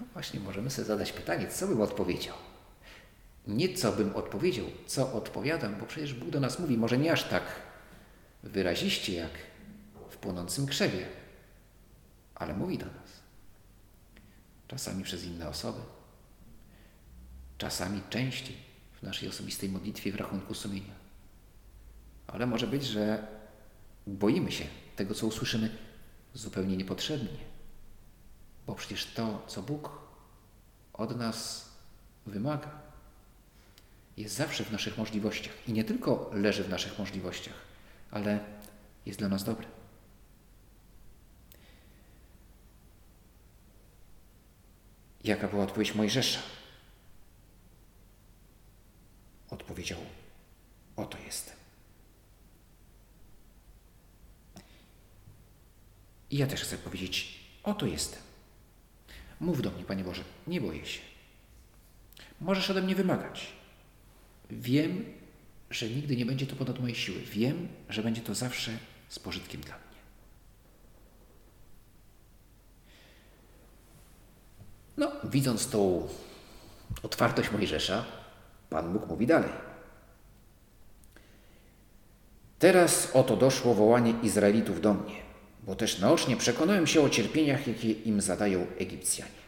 No 0.00 0.06
właśnie, 0.12 0.40
możemy 0.40 0.70
sobie 0.70 0.86
zadać 0.86 1.12
pytanie, 1.12 1.48
co 1.48 1.66
bym 1.66 1.80
odpowiedział. 1.80 2.34
Nie 3.50 3.74
co 3.74 3.92
bym 3.92 4.16
odpowiedział, 4.16 4.66
co 4.86 5.12
odpowiadam, 5.12 5.76
bo 5.80 5.86
przecież 5.86 6.14
Bóg 6.14 6.30
do 6.30 6.40
nas 6.40 6.58
mówi, 6.58 6.78
może 6.78 6.98
nie 6.98 7.12
aż 7.12 7.24
tak 7.24 7.42
wyraziście 8.42 9.14
jak 9.14 9.30
w 10.10 10.16
płonącym 10.16 10.66
krzewie, 10.66 11.06
ale 12.34 12.54
mówi 12.54 12.78
do 12.78 12.86
nas. 12.86 13.20
Czasami 14.68 15.04
przez 15.04 15.24
inne 15.24 15.48
osoby, 15.48 15.80
czasami 17.58 18.00
częściej 18.10 18.56
w 19.00 19.02
naszej 19.02 19.28
osobistej 19.28 19.68
modlitwie 19.68 20.12
w 20.12 20.16
rachunku 20.16 20.54
sumienia. 20.54 20.94
Ale 22.26 22.46
może 22.46 22.66
być, 22.66 22.84
że 22.84 23.26
boimy 24.06 24.52
się 24.52 24.64
tego, 24.96 25.14
co 25.14 25.26
usłyszymy 25.26 25.70
zupełnie 26.34 26.76
niepotrzebnie, 26.76 27.38
bo 28.66 28.74
przecież 28.74 29.06
to, 29.06 29.44
co 29.46 29.62
Bóg 29.62 29.90
od 30.92 31.16
nas 31.16 31.70
wymaga, 32.26 32.89
jest 34.16 34.34
zawsze 34.34 34.64
w 34.64 34.72
naszych 34.72 34.98
możliwościach 34.98 35.68
i 35.68 35.72
nie 35.72 35.84
tylko 35.84 36.30
leży 36.32 36.64
w 36.64 36.68
naszych 36.68 36.98
możliwościach, 36.98 37.54
ale 38.10 38.40
jest 39.06 39.18
dla 39.18 39.28
nas 39.28 39.44
dobre. 39.44 39.66
Jaka 45.24 45.48
była 45.48 45.64
odpowiedź 45.64 45.94
Mojżesza? 45.94 46.40
Odpowiedział: 49.50 49.98
Oto 50.96 51.18
jestem. 51.26 51.56
I 56.30 56.36
ja 56.36 56.46
też 56.46 56.62
chcę 56.62 56.78
powiedzieć: 56.78 57.40
Oto 57.62 57.86
jestem. 57.86 58.20
Mów 59.40 59.62
do 59.62 59.70
mnie, 59.70 59.84
Panie 59.84 60.04
Boże, 60.04 60.22
nie 60.46 60.60
boję 60.60 60.86
się. 60.86 61.00
Możesz 62.40 62.70
ode 62.70 62.82
mnie 62.82 62.94
wymagać. 62.94 63.59
Wiem, 64.50 65.04
że 65.70 65.88
nigdy 65.88 66.16
nie 66.16 66.26
będzie 66.26 66.46
to 66.46 66.56
ponad 66.56 66.80
moje 66.80 66.94
siły. 66.94 67.20
Wiem, 67.20 67.68
że 67.88 68.02
będzie 68.02 68.20
to 68.20 68.34
zawsze 68.34 68.70
z 69.08 69.18
pożytkiem 69.18 69.60
dla 69.60 69.74
mnie. 69.74 70.00
No, 74.96 75.12
widząc 75.24 75.68
tą 75.68 76.08
otwartość 77.02 77.52
Mojżesza, 77.52 78.04
Pan 78.70 78.92
Bóg 78.92 79.08
mówi 79.08 79.26
dalej. 79.26 79.50
Teraz 82.58 83.10
oto 83.14 83.36
doszło 83.36 83.74
wołanie 83.74 84.14
Izraelitów 84.22 84.80
do 84.80 84.94
mnie, 84.94 85.16
bo 85.62 85.74
też 85.74 85.98
naocznie 85.98 86.36
przekonałem 86.36 86.86
się 86.86 87.00
o 87.00 87.08
cierpieniach, 87.08 87.66
jakie 87.66 87.92
im 87.92 88.20
zadają 88.20 88.66
Egipcjanie. 88.78 89.40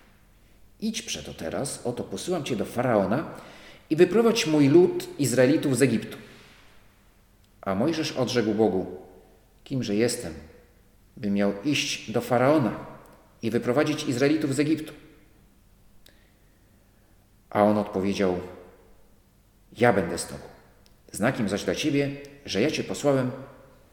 Idź 0.80 1.02
przeto 1.02 1.34
teraz, 1.34 1.86
oto 1.86 2.04
posyłam 2.04 2.44
cię 2.44 2.56
do 2.56 2.64
faraona 2.64 3.34
i 3.90 3.96
wyprowadź 3.96 4.46
mój 4.46 4.68
lud 4.68 5.08
Izraelitów 5.18 5.76
z 5.76 5.82
Egiptu. 5.82 6.16
A 7.60 7.74
Mojżesz 7.74 8.12
odrzekł 8.12 8.54
Bogu: 8.54 8.86
Kimże 9.64 9.94
jestem, 9.94 10.34
by 11.16 11.30
miał 11.30 11.52
iść 11.64 12.10
do 12.10 12.20
faraona 12.20 12.86
i 13.42 13.50
wyprowadzić 13.50 14.04
Izraelitów 14.04 14.54
z 14.54 14.60
Egiptu? 14.60 14.92
A 17.50 17.62
on 17.62 17.78
odpowiedział: 17.78 18.40
Ja 19.78 19.92
będę 19.92 20.18
z 20.18 20.26
tobą. 20.26 20.44
Znakiem 21.12 21.48
zaś 21.48 21.64
dla 21.64 21.74
ciebie, 21.74 22.16
że 22.46 22.60
ja 22.60 22.70
cię 22.70 22.84
posłałem, 22.84 23.30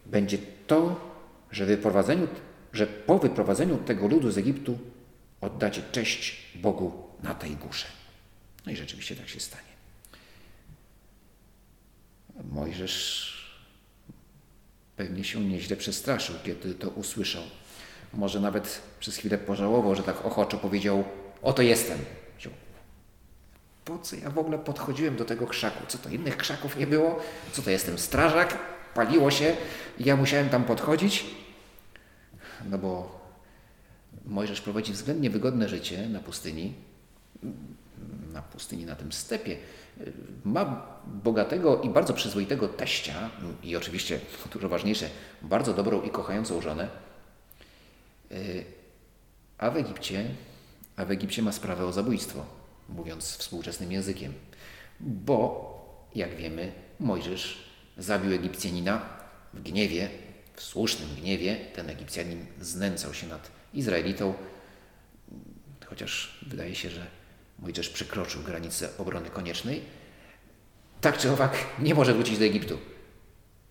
będzie 0.05 0.37
to, 0.67 1.09
że, 1.51 1.65
wyprowadzeniu, 1.65 2.27
że 2.73 2.87
po 2.87 3.19
wyprowadzeniu 3.19 3.77
tego 3.77 4.07
ludu 4.07 4.31
z 4.31 4.37
Egiptu 4.37 4.79
oddacie 5.41 5.81
cześć 5.91 6.57
Bogu 6.57 6.91
na 7.23 7.33
tej 7.33 7.51
górze. 7.55 7.85
No 8.65 8.71
i 8.71 8.75
rzeczywiście 8.75 9.15
tak 9.15 9.29
się 9.29 9.39
stanie. 9.39 9.68
Mojżesz 12.51 13.29
pewnie 14.97 15.23
się 15.23 15.45
nieźle 15.45 15.75
przestraszył, 15.75 16.35
kiedy 16.43 16.73
to 16.75 16.89
usłyszał. 16.89 17.43
Może 18.13 18.39
nawet 18.39 18.81
przez 18.99 19.17
chwilę 19.17 19.37
pożałował, 19.37 19.95
że 19.95 20.03
tak 20.03 20.25
ochoczo 20.25 20.57
powiedział: 20.57 21.03
Oto 21.41 21.61
jestem. 21.61 21.97
Po 23.89 23.99
co 23.99 24.15
ja 24.15 24.29
w 24.29 24.39
ogóle 24.39 24.59
podchodziłem 24.59 25.15
do 25.15 25.25
tego 25.25 25.47
krzaku? 25.47 25.83
Co 25.87 25.97
to 25.97 26.09
innych 26.09 26.37
krzaków 26.37 26.77
nie 26.77 26.87
było? 26.87 27.19
Co 27.51 27.61
to 27.61 27.69
jestem 27.69 27.99
strażak? 27.99 28.57
Paliło 28.93 29.31
się 29.31 29.55
i 29.99 30.03
ja 30.03 30.15
musiałem 30.15 30.49
tam 30.49 30.63
podchodzić? 30.63 31.25
No 32.69 32.77
bo 32.77 33.19
Mojżesz 34.25 34.61
prowadzi 34.61 34.93
względnie 34.93 35.29
wygodne 35.29 35.69
życie 35.69 36.09
na 36.09 36.19
pustyni, 36.19 36.73
na 38.33 38.41
pustyni, 38.41 38.85
na 38.85 38.95
tym 38.95 39.11
stepie. 39.11 39.57
Ma 40.43 40.87
bogatego 41.05 41.81
i 41.81 41.89
bardzo 41.89 42.13
przyzwoitego 42.13 42.67
teścia 42.67 43.29
i 43.63 43.75
oczywiście, 43.75 44.19
dużo 44.51 44.69
ważniejsze, 44.69 45.09
bardzo 45.41 45.73
dobrą 45.73 46.01
i 46.01 46.09
kochającą 46.09 46.61
żonę. 46.61 46.89
A 49.57 49.71
w 49.71 49.77
Egipcie, 49.77 50.25
a 50.95 51.05
w 51.05 51.11
Egipcie 51.11 51.41
ma 51.41 51.51
sprawę 51.51 51.85
o 51.85 51.91
zabójstwo, 51.91 52.45
mówiąc 52.89 53.37
współczesnym 53.37 53.91
językiem. 53.91 54.33
Bo, 54.99 56.09
jak 56.15 56.35
wiemy, 56.35 56.71
Mojżesz 56.99 57.69
zabił 57.97 58.33
Egipcjanina 58.33 59.01
w 59.53 59.61
gniewie, 59.61 60.09
w 60.53 60.63
słusznym 60.63 61.15
gniewie. 61.15 61.55
Ten 61.75 61.89
Egipcjanin 61.89 62.45
znęcał 62.61 63.13
się 63.13 63.27
nad 63.27 63.51
Izraelitą, 63.73 64.33
chociaż 65.85 66.39
wydaje 66.47 66.75
się, 66.75 66.89
że 66.89 67.07
Mojżesz 67.61 67.89
przekroczył 67.89 68.43
granicę 68.43 68.89
obrony 68.97 69.29
koniecznej, 69.29 69.81
tak 71.01 71.17
czy 71.17 71.31
owak 71.31 71.65
nie 71.79 71.95
może 71.95 72.13
wrócić 72.13 72.39
do 72.39 72.45
Egiptu, 72.45 72.77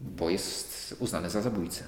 bo 0.01 0.31
jest 0.31 0.97
uznany 0.99 1.31
za 1.31 1.43
zabójcę. 1.43 1.85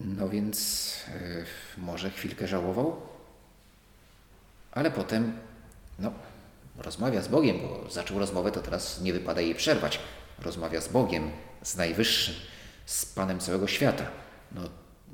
No 0.00 0.28
więc 0.28 0.96
yy, 1.08 1.44
może 1.82 2.10
chwilkę 2.10 2.48
żałował, 2.48 3.00
ale 4.72 4.90
potem 4.90 5.38
no, 5.98 6.12
rozmawia 6.76 7.22
z 7.22 7.28
Bogiem, 7.28 7.58
bo 7.60 7.90
zaczął 7.90 8.18
rozmowę, 8.18 8.52
to 8.52 8.60
teraz 8.60 9.00
nie 9.00 9.12
wypada 9.12 9.40
jej 9.40 9.54
przerwać. 9.54 10.00
Rozmawia 10.38 10.80
z 10.80 10.88
Bogiem, 10.88 11.30
z 11.62 11.76
Najwyższym, 11.76 12.34
z 12.86 13.06
Panem 13.06 13.40
całego 13.40 13.66
świata. 13.66 14.06
No, 14.52 14.62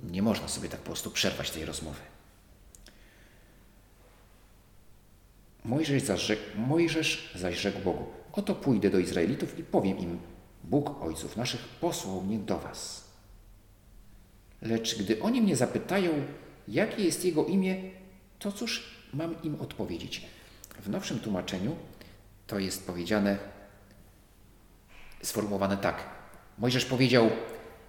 nie 0.02 0.22
można 0.22 0.48
sobie 0.48 0.68
tak 0.68 0.81
po 0.81 0.87
prostu 0.87 1.11
przerwać 1.11 1.50
tej 1.50 1.64
rozmowy. 1.64 2.00
Mojżesz 5.64 6.03
zaś, 6.03 6.23
rzekł, 6.23 6.42
Mojżesz 6.57 7.33
zaś 7.35 7.61
rzekł 7.61 7.81
Bogu: 7.81 8.07
Oto 8.33 8.55
pójdę 8.55 8.90
do 8.90 8.99
Izraelitów 8.99 9.59
i 9.59 9.62
powiem 9.62 9.99
im: 9.99 10.18
Bóg 10.64 11.03
ojców 11.03 11.37
naszych 11.37 11.61
posłał 11.61 12.23
mnie 12.23 12.38
do 12.38 12.59
was. 12.59 13.05
Lecz 14.62 14.99
gdy 14.99 15.23
oni 15.23 15.42
mnie 15.42 15.57
zapytają, 15.57 16.11
jakie 16.68 17.05
jest 17.05 17.25
jego 17.25 17.44
imię, 17.44 17.77
to 18.38 18.53
cóż 18.53 18.85
mam 19.14 19.42
im 19.42 19.61
odpowiedzieć? 19.61 20.27
W 20.81 20.88
nowszym 20.88 21.18
tłumaczeniu 21.18 21.77
to 22.47 22.59
jest 22.59 22.87
powiedziane, 22.87 23.38
sformułowane 25.23 25.77
tak. 25.77 26.05
Mojżesz 26.59 26.85
powiedział: 26.85 27.31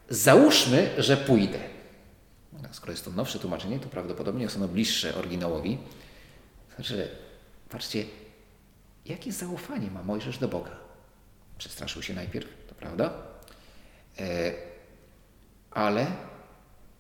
Załóżmy, 0.10 0.90
że 0.98 1.18
pójdę. 1.18 1.60
No, 2.54 2.60
skoro 2.72 2.92
jest 2.92 3.06
to 3.06 3.12
nowsze 3.12 3.40
tłumaczenie, 3.40 3.80
to 3.80 3.90
prawdopodobnie 3.90 4.44
jest 4.44 4.56
ono 4.56 4.68
bliższe 4.68 5.16
oryginałowi. 5.16 5.78
Znaczy, 6.76 7.10
patrzcie, 7.70 8.06
jakie 9.06 9.32
zaufanie 9.32 9.92
ma 9.92 10.04
Mojżesz 10.04 10.38
do 10.38 10.48
Boga. 10.48 10.72
Przestraszył 11.58 12.02
się 12.02 12.14
najpierw, 12.14 12.48
to 12.68 12.76
prawda? 12.76 13.14
E, 14.20 14.54
ale, 15.72 16.08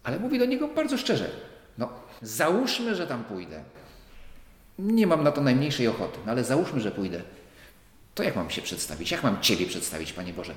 ale 0.03 0.19
mówi 0.19 0.39
do 0.39 0.45
niego 0.45 0.67
bardzo 0.67 0.97
szczerze. 0.97 1.31
No, 1.77 1.89
załóżmy, 2.21 2.95
że 2.95 3.07
tam 3.07 3.23
pójdę. 3.23 3.63
Nie 4.79 5.07
mam 5.07 5.23
na 5.23 5.31
to 5.31 5.41
najmniejszej 5.41 5.87
ochoty, 5.87 6.19
no 6.25 6.31
ale 6.31 6.43
załóżmy, 6.43 6.81
że 6.81 6.91
pójdę. 6.91 7.21
To 8.15 8.23
jak 8.23 8.35
mam 8.35 8.49
się 8.49 8.61
przedstawić? 8.61 9.11
Jak 9.11 9.23
mam 9.23 9.41
Ciebie 9.41 9.65
przedstawić, 9.65 10.13
Panie 10.13 10.33
Boże? 10.33 10.55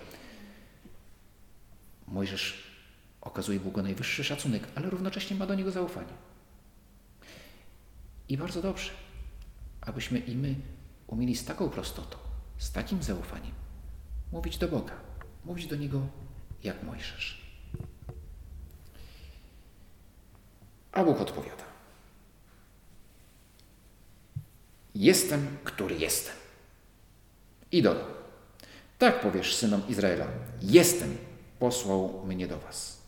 Mojżesz 2.09 2.73
okazuje 3.21 3.61
Bogu 3.61 3.83
najwyższy 3.83 4.25
szacunek, 4.25 4.63
ale 4.75 4.91
równocześnie 4.91 5.37
ma 5.37 5.47
do 5.47 5.55
Niego 5.55 5.71
zaufanie. 5.71 6.13
I 8.29 8.37
bardzo 8.37 8.63
dobrze, 8.63 8.91
abyśmy 9.83 10.19
i 10.19 10.37
my 10.37 10.55
umieli 11.07 11.37
z 11.37 11.45
taką 11.45 11.69
prostotą, 11.69 12.17
z 12.59 12.73
takim 12.73 13.03
zaufaniem 13.03 13.53
mówić 14.33 14.59
do 14.59 14.69
Boga, 14.69 14.95
mówić 15.45 15.67
do 15.67 15.77
Niego 15.77 16.01
jak 16.65 16.83
Mojżesz. 16.83 17.43
A 20.93 21.05
Bóg 21.05 21.21
odpowiada. 21.21 21.65
Jestem, 24.95 25.57
który 25.65 25.95
jestem. 25.99 26.35
I 27.73 27.83
dodał. 27.83 28.07
Tak 28.99 29.21
powiesz 29.21 29.57
synom 29.57 29.89
Izraela. 29.89 30.27
Jestem, 30.63 31.17
posłał 31.59 32.27
mnie 32.27 32.49
do 32.49 32.59
was. 32.59 33.03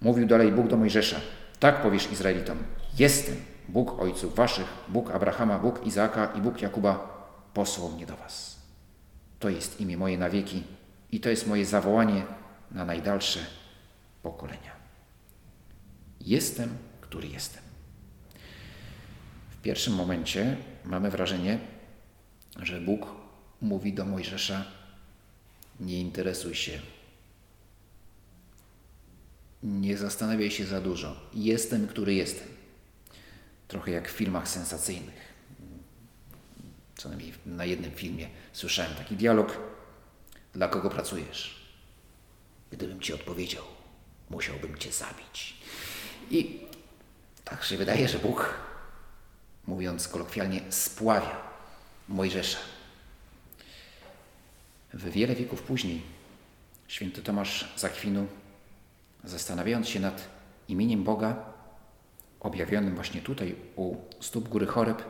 Mówił 0.00 0.26
dalej 0.26 0.52
Bóg 0.52 0.68
do 0.68 0.76
Mojżesza. 0.76 1.20
Tak 1.60 1.82
powiesz 1.82 2.12
Izraelitom. 2.12 2.58
Jestem, 2.98 3.36
Bóg 3.68 4.00
ojców 4.00 4.34
waszych, 4.34 4.66
Bóg 4.88 5.10
Abrahama, 5.10 5.58
Bóg 5.58 5.86
Izaaka 5.86 6.26
i 6.26 6.40
Bóg 6.40 6.62
Jakuba 6.62 7.14
posłał 7.54 7.90
mnie 7.90 8.06
do 8.06 8.16
was. 8.16 8.56
To 9.38 9.48
jest 9.48 9.80
imię 9.80 9.96
moje 9.96 10.18
na 10.18 10.30
wieki 10.30 10.62
i 11.12 11.20
to 11.20 11.30
jest 11.30 11.46
moje 11.46 11.66
zawołanie 11.66 12.26
na 12.70 12.84
najdalsze 12.84 13.40
pokolenia. 14.22 14.72
Jestem, 16.20 16.76
który 17.00 17.28
jestem. 17.28 17.62
W 19.50 19.62
pierwszym 19.62 19.94
momencie 19.94 20.56
mamy 20.84 21.10
wrażenie, 21.10 21.58
że 22.56 22.80
Bóg 22.80 23.06
mówi 23.60 23.92
do 23.92 24.04
Mojżesza: 24.04 24.64
Nie 25.80 26.00
interesuj 26.00 26.54
się, 26.54 26.80
nie 29.62 29.96
zastanawiaj 29.96 30.50
się 30.50 30.64
za 30.64 30.80
dużo. 30.80 31.16
Jestem, 31.34 31.86
który 31.86 32.14
jestem. 32.14 32.53
Trochę 33.68 33.90
jak 33.90 34.08
w 34.08 34.12
filmach 34.12 34.48
sensacyjnych. 34.48 35.34
Co 36.96 37.08
najmniej 37.08 37.34
na 37.46 37.64
jednym 37.64 37.90
filmie 37.90 38.28
słyszałem 38.52 38.94
taki 38.94 39.16
dialog: 39.16 39.58
Dla 40.52 40.68
kogo 40.68 40.90
pracujesz? 40.90 41.64
Gdybym 42.72 43.00
ci 43.00 43.14
odpowiedział, 43.14 43.64
musiałbym 44.30 44.78
cię 44.78 44.92
zabić. 44.92 45.56
I 46.30 46.60
tak 47.44 47.64
się 47.64 47.76
wydaje, 47.76 48.08
że 48.08 48.18
Bóg, 48.18 48.54
mówiąc 49.66 50.08
kolokwialnie, 50.08 50.60
spławia 50.72 51.36
Mojżesza. 52.08 52.58
W 54.94 55.10
wiele 55.10 55.34
wieków 55.34 55.62
później 55.62 56.02
święty 56.88 57.22
Tomasz 57.22 57.72
Zakwinu, 57.76 58.26
zastanawiając 59.24 59.88
się 59.88 60.00
nad 60.00 60.28
imieniem 60.68 61.04
Boga, 61.04 61.53
objawionym 62.44 62.94
właśnie 62.94 63.20
tutaj 63.20 63.54
u 63.76 63.96
stóp 64.20 64.48
góry 64.48 64.66
Choreb, 64.66 65.02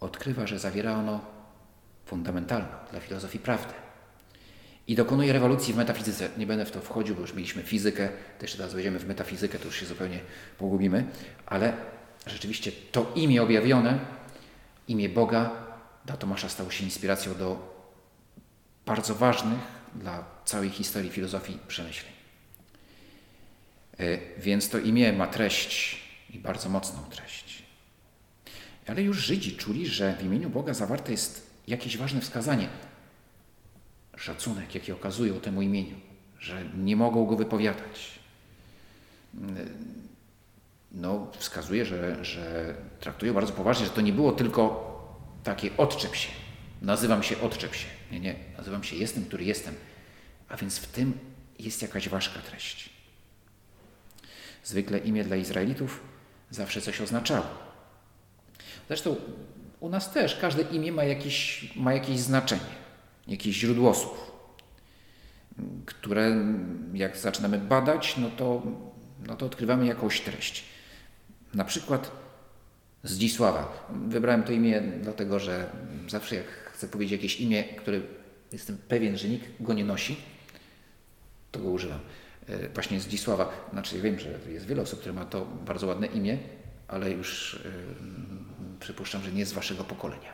odkrywa, 0.00 0.46
że 0.46 0.58
zawiera 0.58 0.94
ono 0.94 1.20
fundamentalną 2.06 2.68
dla 2.90 3.00
filozofii 3.00 3.38
prawdę. 3.38 3.74
I 4.86 4.94
dokonuje 4.94 5.32
rewolucji 5.32 5.74
w 5.74 5.76
metafizyce. 5.76 6.28
Nie 6.38 6.46
będę 6.46 6.64
w 6.64 6.70
to 6.70 6.80
wchodził, 6.80 7.14
bo 7.14 7.20
już 7.20 7.34
mieliśmy 7.34 7.62
fizykę, 7.62 8.08
też 8.38 8.52
teraz 8.52 8.74
wejdziemy 8.74 8.98
w 8.98 9.08
metafizykę, 9.08 9.58
to 9.58 9.64
już 9.64 9.80
się 9.80 9.86
zupełnie 9.86 10.20
pogubimy, 10.58 11.04
ale 11.46 11.72
rzeczywiście 12.26 12.72
to 12.92 13.12
imię 13.14 13.42
objawione, 13.42 13.98
imię 14.88 15.08
Boga, 15.08 15.50
dla 16.06 16.16
Tomasza 16.16 16.48
stało 16.48 16.70
się 16.70 16.84
inspiracją 16.84 17.34
do 17.34 17.76
bardzo 18.86 19.14
ważnych 19.14 19.60
dla 19.94 20.24
całej 20.44 20.70
historii 20.70 21.10
filozofii 21.10 21.58
przemyśleń. 21.68 22.12
E, 23.98 24.18
więc 24.38 24.68
to 24.68 24.78
imię 24.78 25.12
ma 25.12 25.26
treść 25.26 26.00
i 26.32 26.38
bardzo 26.38 26.68
mocną 26.68 26.98
treść. 27.10 27.62
Ale 28.86 29.02
już 29.02 29.18
Żydzi 29.18 29.56
czuli, 29.56 29.86
że 29.86 30.16
w 30.16 30.24
imieniu 30.24 30.50
Boga 30.50 30.74
zawarte 30.74 31.12
jest 31.12 31.50
jakieś 31.68 31.96
ważne 31.96 32.20
wskazanie, 32.20 32.68
szacunek, 34.16 34.74
jaki 34.74 34.92
okazują 34.92 35.40
temu 35.40 35.62
imieniu, 35.62 35.96
że 36.38 36.64
nie 36.76 36.96
mogą 36.96 37.26
go 37.26 37.36
wypowiadać. 37.36 38.18
No, 40.92 41.26
wskazuje, 41.38 41.84
że, 41.84 42.24
że 42.24 42.74
traktują 43.00 43.34
bardzo 43.34 43.52
poważnie, 43.52 43.86
że 43.86 43.92
to 43.92 44.00
nie 44.00 44.12
było 44.12 44.32
tylko 44.32 44.90
takie 45.44 45.76
odczep 45.76 46.16
się. 46.16 46.28
Nazywam 46.82 47.22
się 47.22 47.40
odczep 47.40 47.74
się. 47.74 47.86
Nie, 48.12 48.20
nie. 48.20 48.34
Nazywam 48.58 48.84
się 48.84 48.96
jestem, 48.96 49.24
który 49.24 49.44
jestem. 49.44 49.74
A 50.48 50.56
więc 50.56 50.78
w 50.78 50.86
tym 50.86 51.18
jest 51.58 51.82
jakaś 51.82 52.08
ważka 52.08 52.40
treść. 52.40 52.90
Zwykle 54.64 54.98
imię 54.98 55.24
dla 55.24 55.36
Izraelitów 55.36 56.00
zawsze 56.50 56.80
coś 56.80 57.00
oznaczało. 57.00 57.46
Zresztą 58.88 59.16
u 59.80 59.88
nas 59.88 60.12
też 60.12 60.36
każde 60.36 60.62
imię 60.62 60.92
ma 60.92 61.04
jakieś, 61.04 61.70
ma 61.76 61.94
jakieś 61.94 62.18
znaczenie, 62.18 62.72
jakieś 63.28 63.56
źródło 63.56 63.94
słów, 63.94 64.32
które 65.86 66.36
jak 66.94 67.16
zaczynamy 67.16 67.58
badać, 67.58 68.16
no 68.16 68.30
to, 68.30 68.62
no 69.26 69.36
to 69.36 69.46
odkrywamy 69.46 69.86
jakąś 69.86 70.20
treść. 70.20 70.64
Na 71.54 71.64
przykład 71.64 72.10
Zdzisława. 73.04 73.88
Wybrałem 74.08 74.42
to 74.42 74.52
imię 74.52 74.82
dlatego, 75.02 75.38
że 75.38 75.70
zawsze 76.08 76.36
jak 76.36 76.46
chcę 76.46 76.88
powiedzieć 76.88 77.12
jakieś 77.12 77.40
imię, 77.40 77.64
które 77.64 78.00
jestem 78.52 78.78
pewien, 78.88 79.18
że 79.18 79.28
nikt 79.28 79.62
go 79.62 79.72
nie 79.72 79.84
nosi, 79.84 80.16
to 81.50 81.60
go 81.60 81.68
używam. 81.70 82.00
E, 82.48 82.68
właśnie 82.68 83.00
Zdzisława. 83.00 83.68
Znaczy 83.72 84.00
wiem, 84.00 84.18
że 84.18 84.38
jest 84.48 84.66
wiele 84.66 84.82
osób, 84.82 85.00
które 85.00 85.14
ma 85.14 85.24
to 85.24 85.44
bardzo 85.44 85.86
ładne 85.86 86.06
imię, 86.06 86.38
ale 86.88 87.10
już 87.10 87.60
przypuszczam, 88.80 89.22
że 89.22 89.32
nie 89.32 89.46
z 89.46 89.52
waszego 89.52 89.84
pokolenia. 89.84 90.32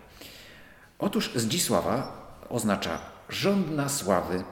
Otóż 0.99 1.31
Zdzisława 1.35 2.27
oznacza 2.49 2.99
żądna 3.29 3.89
sławy 3.89 4.45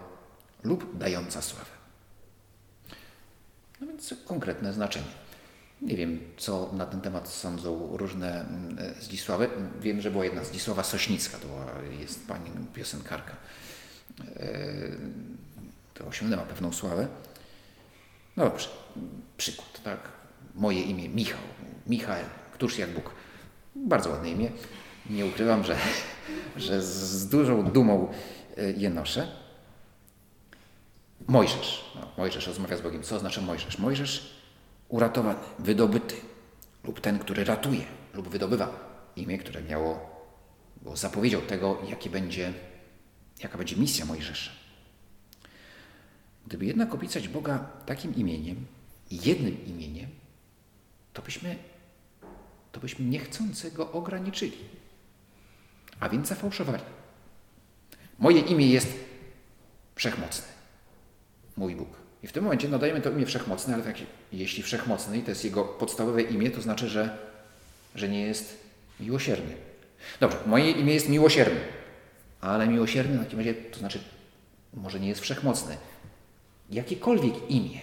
lub 0.64 0.98
dająca 0.98 1.42
sławę. 1.42 1.70
No 3.80 3.86
więc 3.86 4.14
konkretne 4.26 4.72
znaczenie. 4.72 5.06
Nie 5.82 5.96
wiem, 5.96 6.20
co 6.36 6.70
na 6.72 6.86
ten 6.86 7.00
temat 7.00 7.28
sądzą 7.28 7.96
różne 7.96 8.46
Zdzisławy. 9.00 9.48
Wiem, 9.80 10.00
że 10.00 10.10
była 10.10 10.24
jedna 10.24 10.44
Zdzisława 10.44 10.82
Sośnicka, 10.82 11.38
to 11.38 11.48
była, 11.48 11.66
jest 12.00 12.26
pani 12.28 12.50
piosenkarka. 12.74 13.36
E, 14.36 14.52
to 15.94 16.06
osiągnęła 16.06 16.42
pewną 16.42 16.72
sławę. 16.72 17.08
No 18.36 18.44
dobrze, 18.44 18.68
przykład, 19.36 19.82
tak. 19.82 19.98
moje 20.54 20.82
imię 20.82 21.08
Michał. 21.08 21.40
Michał, 21.86 22.16
któż 22.52 22.78
jak 22.78 22.90
Bóg. 22.90 23.10
Bardzo 23.74 24.10
ładne 24.10 24.30
imię. 24.30 24.50
Nie 25.10 25.26
ukrywam, 25.26 25.64
że, 25.64 25.76
że 26.56 26.82
z 26.82 27.28
dużą 27.28 27.70
dumą 27.70 28.12
e, 28.56 28.70
je 28.70 28.90
noszę. 28.90 29.28
Mojżesz. 31.28 31.92
No, 31.94 32.08
Mojżesz 32.18 32.46
rozmawia 32.46 32.76
z 32.76 32.80
Bogiem. 32.80 33.02
Co 33.02 33.16
oznacza 33.16 33.40
Mojżesz? 33.40 33.78
Mojżesz 33.78 34.34
uratowany, 34.88 35.38
wydobyty 35.58 36.14
lub 36.84 37.00
ten, 37.00 37.18
który 37.18 37.44
ratuje 37.44 37.84
lub 38.14 38.28
wydobywa. 38.28 38.94
Imię, 39.16 39.38
które 39.38 39.62
miało, 39.62 40.10
bo 40.82 40.96
zapowiedział 40.96 41.40
tego, 41.40 41.78
jakie 41.88 42.10
będzie, 42.10 42.52
jaka 43.42 43.58
będzie 43.58 43.76
misja 43.76 44.04
Mojżesza. 44.04 44.50
Gdyby 46.46 46.66
jednak 46.66 46.94
opisać 46.94 47.28
Boga 47.28 47.58
takim 47.86 48.14
imieniem, 48.14 48.66
jednym 49.10 49.66
imieniem, 49.66 50.06
to 51.12 51.22
byśmy, 51.22 51.56
to 52.72 52.80
byśmy 52.80 53.04
niechcący 53.04 53.70
go 53.70 53.92
ograniczyli, 53.92 54.58
a 56.00 56.08
więc 56.08 56.28
zafałszowali. 56.28 56.82
Moje 58.18 58.40
imię 58.40 58.68
jest 58.68 58.94
wszechmocne, 59.94 60.46
mój 61.56 61.76
Bóg. 61.76 61.88
I 62.22 62.26
w 62.26 62.32
tym 62.32 62.44
momencie 62.44 62.68
nadajemy 62.68 63.00
to 63.00 63.10
imię 63.10 63.26
wszechmocne, 63.26 63.74
ale 63.74 63.82
tak, 63.82 63.96
jeśli 64.32 64.62
wszechmocny 64.62 65.18
i 65.18 65.22
to 65.22 65.30
jest 65.30 65.44
jego 65.44 65.64
podstawowe 65.64 66.22
imię, 66.22 66.50
to 66.50 66.62
znaczy, 66.62 66.88
że, 66.88 67.18
że 67.94 68.08
nie 68.08 68.22
jest 68.22 68.64
miłosierny. 69.00 69.54
Dobrze, 70.20 70.38
moje 70.46 70.70
imię 70.70 70.94
jest 70.94 71.08
miłosierny, 71.08 71.60
ale 72.40 72.68
miłosierny 72.68 73.18
w 73.18 73.24
takim 73.24 73.38
razie 73.38 73.54
to 73.54 73.78
znaczy 73.78 74.00
może 74.74 75.00
nie 75.00 75.08
jest 75.08 75.20
wszechmocny. 75.20 75.76
Jakiekolwiek 76.70 77.50
imię 77.50 77.80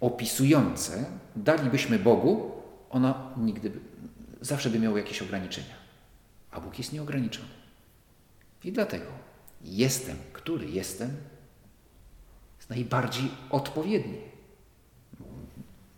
opisujące 0.00 1.04
dalibyśmy 1.36 1.98
Bogu, 1.98 2.52
ono 2.90 3.30
nigdy, 3.36 3.72
zawsze 4.40 4.70
by 4.70 4.78
miało 4.78 4.96
jakieś 4.96 5.22
ograniczenia. 5.22 5.74
A 6.50 6.60
Bóg 6.60 6.78
jest 6.78 6.92
nieograniczony. 6.92 7.48
I 8.64 8.72
dlatego 8.72 9.06
jestem, 9.62 10.16
który 10.32 10.70
jestem, 10.70 11.16
jest 12.56 12.70
najbardziej 12.70 13.30
odpowiedni. 13.50 14.18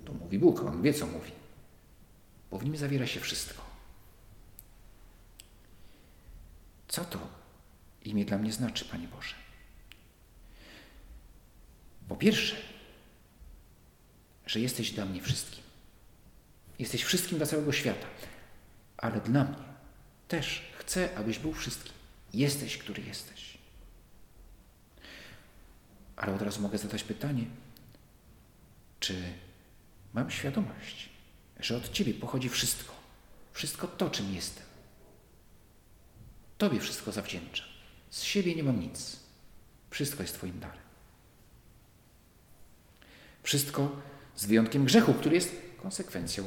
To 0.04 0.12
mówi 0.12 0.38
Bóg, 0.38 0.62
On 0.62 0.82
wie, 0.82 0.94
co 0.94 1.06
mówi. 1.06 1.32
Bo 2.50 2.58
w 2.58 2.64
nim 2.64 2.76
zawiera 2.76 3.06
się 3.06 3.20
wszystko. 3.20 3.62
Co 6.88 7.04
to 7.04 7.18
imię 8.04 8.24
dla 8.24 8.38
mnie 8.38 8.52
znaczy, 8.52 8.84
Panie 8.84 9.08
Boże? 9.08 9.34
Po 12.08 12.16
pierwsze, 12.16 12.56
że 14.46 14.60
jesteś 14.60 14.90
dla 14.90 15.04
mnie 15.04 15.22
wszystkim. 15.22 15.62
Jesteś 16.78 17.04
wszystkim 17.04 17.38
dla 17.38 17.46
całego 17.46 17.72
świata. 17.72 18.06
Ale 18.96 19.20
dla 19.20 19.44
mnie 19.44 19.56
też 20.28 20.62
chcę, 20.78 21.16
abyś 21.16 21.38
był 21.38 21.52
wszystkim. 21.52 21.92
Jesteś, 22.34 22.78
który 22.78 23.02
jesteś. 23.02 23.58
Ale 26.16 26.34
od 26.34 26.42
razu 26.42 26.60
mogę 26.60 26.78
zadać 26.78 27.02
pytanie, 27.02 27.44
czy 29.00 29.22
mam 30.14 30.30
świadomość, 30.30 31.08
że 31.60 31.76
od 31.76 31.92
Ciebie 31.92 32.14
pochodzi 32.14 32.48
wszystko. 32.48 32.94
Wszystko 33.52 33.86
to, 33.86 34.10
czym 34.10 34.34
jestem. 34.34 34.64
Tobie 36.58 36.80
wszystko 36.80 37.12
zawdzięczam. 37.12 37.66
Z 38.10 38.22
siebie 38.22 38.54
nie 38.54 38.62
mam 38.62 38.80
nic. 38.80 39.16
Wszystko 39.90 40.22
jest 40.22 40.34
Twoim 40.34 40.60
darem. 40.60 40.87
Wszystko 43.48 43.90
z 44.36 44.46
wyjątkiem 44.46 44.84
grzechu, 44.84 45.14
który 45.14 45.34
jest 45.34 45.56
konsekwencją 45.82 46.44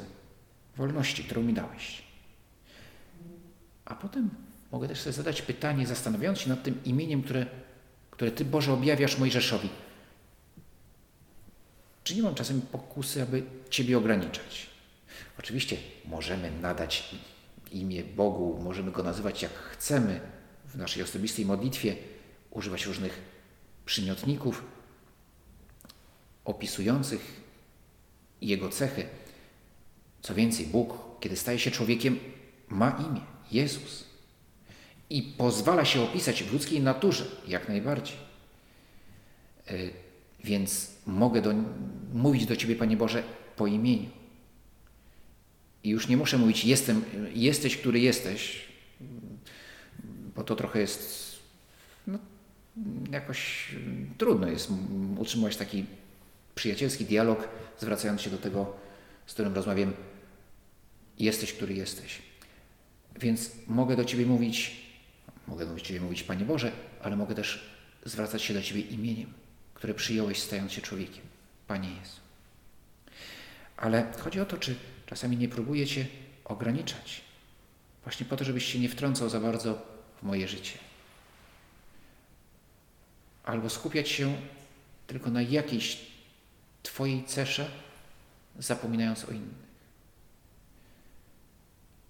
wolności, 0.77 1.23
którą 1.23 1.41
mi 1.41 1.53
dałeś. 1.53 2.03
A 3.85 3.95
potem 3.95 4.29
mogę 4.71 4.87
też 4.87 5.01
sobie 5.01 5.13
zadać 5.13 5.41
pytanie, 5.41 5.87
zastanawiając 5.87 6.39
się 6.39 6.49
nad 6.49 6.63
tym 6.63 6.83
imieniem, 6.85 7.23
które, 7.23 7.45
które 8.11 8.31
Ty, 8.31 8.45
Boże, 8.45 8.73
objawiasz 8.73 9.17
Mojżeszowi. 9.17 9.69
Czy 12.03 12.15
nie 12.15 12.23
mam 12.23 12.35
czasem 12.35 12.61
pokusy, 12.61 13.21
aby 13.21 13.43
Ciebie 13.69 13.97
ograniczać? 13.97 14.69
Oczywiście 15.39 15.77
możemy 16.05 16.51
nadać 16.51 17.15
imię 17.71 18.03
Bogu, 18.03 18.59
możemy 18.63 18.91
Go 18.91 19.03
nazywać 19.03 19.41
jak 19.41 19.53
chcemy 19.53 20.19
w 20.65 20.75
naszej 20.75 21.03
osobistej 21.03 21.45
modlitwie, 21.45 21.95
używać 22.51 22.85
różnych 22.85 23.21
przymiotników 23.85 24.80
opisujących 26.45 27.41
Jego 28.41 28.69
cechy. 28.69 29.05
Co 30.21 30.35
więcej, 30.35 30.65
Bóg, 30.65 30.93
kiedy 31.19 31.35
staje 31.35 31.59
się 31.59 31.71
człowiekiem, 31.71 32.19
ma 32.69 32.89
imię 33.09 33.21
Jezus 33.51 34.11
i 35.09 35.23
pozwala 35.23 35.85
się 35.85 36.01
opisać 36.01 36.43
w 36.43 36.53
ludzkiej 36.53 36.81
naturze 36.81 37.25
jak 37.47 37.69
najbardziej. 37.69 38.17
E, 39.67 39.73
więc 40.43 40.91
mogę 41.07 41.41
do, 41.41 41.53
mówić 42.13 42.45
do 42.45 42.55
Ciebie, 42.55 42.75
Panie 42.75 42.97
Boże, 42.97 43.23
po 43.55 43.67
imieniu. 43.67 44.09
I 45.83 45.89
już 45.89 46.07
nie 46.07 46.17
muszę 46.17 46.37
mówić 46.37 46.65
jestem, 46.65 47.05
jesteś, 47.33 47.77
który 47.77 47.99
jesteś, 47.99 48.65
bo 50.35 50.43
to 50.43 50.55
trochę 50.55 50.79
jest 50.79 51.31
no, 52.07 52.19
jakoś 53.11 53.71
trudno 54.17 54.47
jest 54.47 54.69
utrzymywać 55.17 55.57
taki 55.57 55.85
przyjacielski 56.55 57.05
dialog, 57.05 57.47
zwracając 57.79 58.21
się 58.21 58.29
do 58.29 58.37
tego, 58.37 58.73
z 59.25 59.33
którym 59.33 59.55
rozmawiam, 59.55 59.93
jesteś, 61.19 61.53
który 61.53 61.73
jesteś. 61.73 62.21
Więc 63.19 63.51
mogę 63.67 63.95
do 63.95 64.05
Ciebie 64.05 64.25
mówić, 64.25 64.81
mogę 65.47 65.65
do 65.65 65.79
Ciebie 65.79 66.01
mówić, 66.01 66.23
Panie 66.23 66.45
Boże, 66.45 66.71
ale 67.03 67.15
mogę 67.15 67.35
też 67.35 67.71
zwracać 68.05 68.41
się 68.41 68.53
do 68.53 68.61
Ciebie 68.61 68.81
imieniem, 68.81 69.33
które 69.73 69.93
przyjąłeś 69.93 70.39
stając 70.39 70.71
się 70.71 70.81
człowiekiem. 70.81 71.23
Panie 71.67 71.89
Jezu. 71.89 72.17
Ale 73.77 74.11
chodzi 74.19 74.39
o 74.39 74.45
to, 74.45 74.57
czy 74.57 74.75
czasami 75.05 75.37
nie 75.37 75.49
próbuję 75.49 75.87
Cię 75.87 76.05
ograniczać. 76.45 77.21
Właśnie 78.03 78.25
po 78.25 78.37
to, 78.37 78.43
żebyś 78.43 78.65
się 78.65 78.79
nie 78.79 78.89
wtrącał 78.89 79.29
za 79.29 79.39
bardzo 79.39 79.81
w 80.21 80.23
moje 80.23 80.47
życie. 80.47 80.77
Albo 83.43 83.69
skupiać 83.69 84.09
się 84.09 84.37
tylko 85.07 85.29
na 85.29 85.41
jakiejś 85.41 86.10
Twojej 86.83 87.23
cesze, 87.23 87.69
zapominając 88.59 89.25
o 89.25 89.31
innych. 89.31 89.71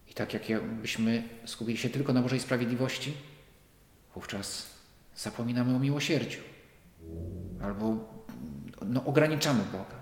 I 0.10 0.13
tak 0.13 0.34
jak 0.34 0.49
jakbyśmy 0.49 1.29
skupili 1.45 1.77
się 1.77 1.89
tylko 1.89 2.13
na 2.13 2.21
Bożej 2.21 2.39
sprawiedliwości, 2.39 3.13
wówczas 4.15 4.67
zapominamy 5.15 5.75
o 5.75 5.79
miłosierdziu. 5.79 6.39
Albo 7.62 7.97
no, 8.86 9.05
ograniczamy 9.05 9.63
Boga. 9.63 10.01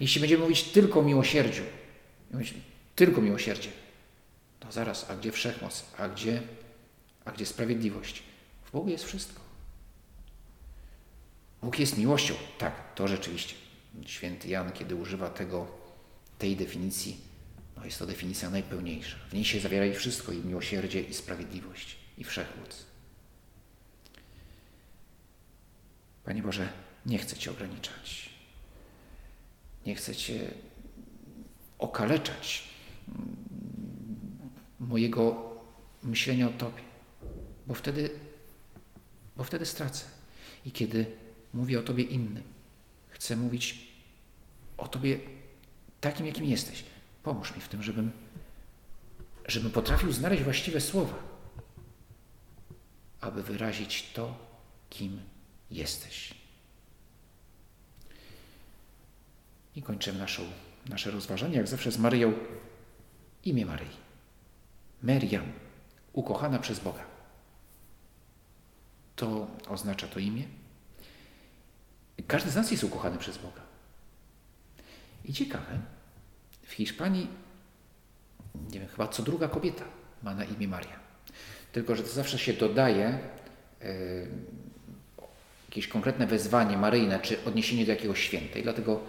Jeśli 0.00 0.20
będziemy 0.20 0.42
mówić 0.42 0.62
tylko 0.62 1.00
o 1.00 1.02
miłosierdziu, 1.02 1.62
mówić 2.30 2.54
tylko 2.96 3.20
miłosierdzie, 3.20 3.70
to 4.60 4.72
zaraz, 4.72 5.10
a 5.10 5.16
gdzie 5.16 5.32
wszechmoc, 5.32 5.84
a 5.98 6.08
gdzie, 6.08 6.42
a 7.24 7.32
gdzie 7.32 7.46
sprawiedliwość? 7.46 8.22
W 8.64 8.70
Bogu 8.70 8.88
jest 8.88 9.04
wszystko. 9.04 9.40
Bóg 11.62 11.78
jest 11.78 11.98
miłością. 11.98 12.34
Tak, 12.58 12.94
to 12.94 13.08
rzeczywiście. 13.08 13.54
Święty 14.06 14.48
Jan, 14.48 14.72
kiedy 14.72 14.94
używa 14.94 15.30
tego, 15.30 15.66
tej 16.38 16.56
definicji, 16.56 17.20
no 17.76 17.84
jest 17.84 17.98
to 17.98 18.06
definicja 18.06 18.50
najpełniejsza. 18.50 19.16
W 19.30 19.34
niej 19.34 19.44
się 19.44 19.60
zawiera 19.60 19.86
i 19.86 19.94
wszystko, 19.94 20.32
i 20.32 20.38
miłosierdzie, 20.38 21.00
i 21.00 21.14
sprawiedliwość, 21.14 21.96
i 22.18 22.24
wszechmoc. 22.24 22.86
Panie 26.24 26.42
Boże, 26.42 26.68
nie 27.06 27.18
chcę 27.18 27.36
Cię 27.36 27.50
ograniczać. 27.50 28.30
Nie 29.86 29.94
chcę 29.94 30.16
Cię 30.16 30.50
okaleczać 31.78 32.68
mm, 33.08 33.36
mojego 34.80 35.52
myślenia 36.02 36.48
o 36.48 36.52
Tobie, 36.52 36.82
bo 37.66 37.74
wtedy, 37.74 38.10
bo 39.36 39.44
wtedy 39.44 39.66
stracę. 39.66 40.04
I 40.64 40.72
kiedy 40.72 41.06
mówię 41.54 41.80
o 41.80 41.82
Tobie 41.82 42.04
innym, 42.04 42.42
chcę 43.18 43.36
mówić 43.36 43.88
o 44.76 44.88
Tobie 44.88 45.18
takim, 46.00 46.26
jakim 46.26 46.44
jesteś. 46.44 46.84
Pomóż 47.22 47.54
mi 47.54 47.60
w 47.60 47.68
tym, 47.68 47.82
żebym, 47.82 48.12
żebym 49.48 49.70
potrafił 49.70 50.12
znaleźć 50.12 50.42
właściwe 50.42 50.80
słowa, 50.80 51.14
aby 53.20 53.42
wyrazić 53.42 54.12
to, 54.12 54.36
kim 54.90 55.20
jesteś. 55.70 56.34
I 59.76 59.82
kończymy 59.82 60.18
naszą, 60.18 60.42
nasze 60.88 61.10
rozważanie, 61.10 61.56
jak 61.56 61.68
zawsze 61.68 61.92
z 61.92 61.98
Maryją, 61.98 62.32
imię 63.44 63.66
Maryi. 63.66 63.96
Meriam, 65.02 65.52
ukochana 66.12 66.58
przez 66.58 66.80
Boga. 66.80 67.04
To 69.16 69.46
oznacza 69.68 70.08
to 70.08 70.18
imię. 70.20 70.44
Każdy 72.26 72.50
z 72.50 72.56
nas 72.56 72.70
jest 72.70 72.84
ukochany 72.84 73.18
przez 73.18 73.38
Boga. 73.38 73.60
I 75.24 75.32
ciekawe, 75.32 75.78
Hiszpanii, 76.68 77.28
nie 78.70 78.80
wiem, 78.80 78.88
chyba 78.88 79.08
co 79.08 79.22
druga 79.22 79.48
kobieta 79.48 79.84
ma 80.22 80.34
na 80.34 80.44
imię 80.44 80.68
Maria. 80.68 80.98
Tylko, 81.72 81.96
że 81.96 82.02
to 82.02 82.08
zawsze 82.08 82.38
się 82.38 82.52
dodaje 82.52 83.18
y, 83.82 84.28
jakieś 85.68 85.88
konkretne 85.88 86.26
wezwanie 86.26 86.76
maryjne, 86.76 87.20
czy 87.20 87.44
odniesienie 87.44 87.86
do 87.86 87.92
jakiegoś 87.92 88.22
świętej. 88.22 88.62
Dlatego 88.62 89.00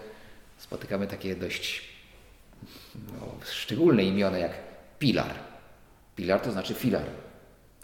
spotykamy 0.57 1.07
takie 1.07 1.35
dość 1.35 1.89
no, 2.95 3.45
szczególne 3.45 4.03
imiona 4.03 4.37
jak 4.37 4.51
Pilar. 4.99 5.33
Pilar 6.15 6.39
to 6.39 6.51
znaczy 6.51 6.73
filar. 6.73 7.05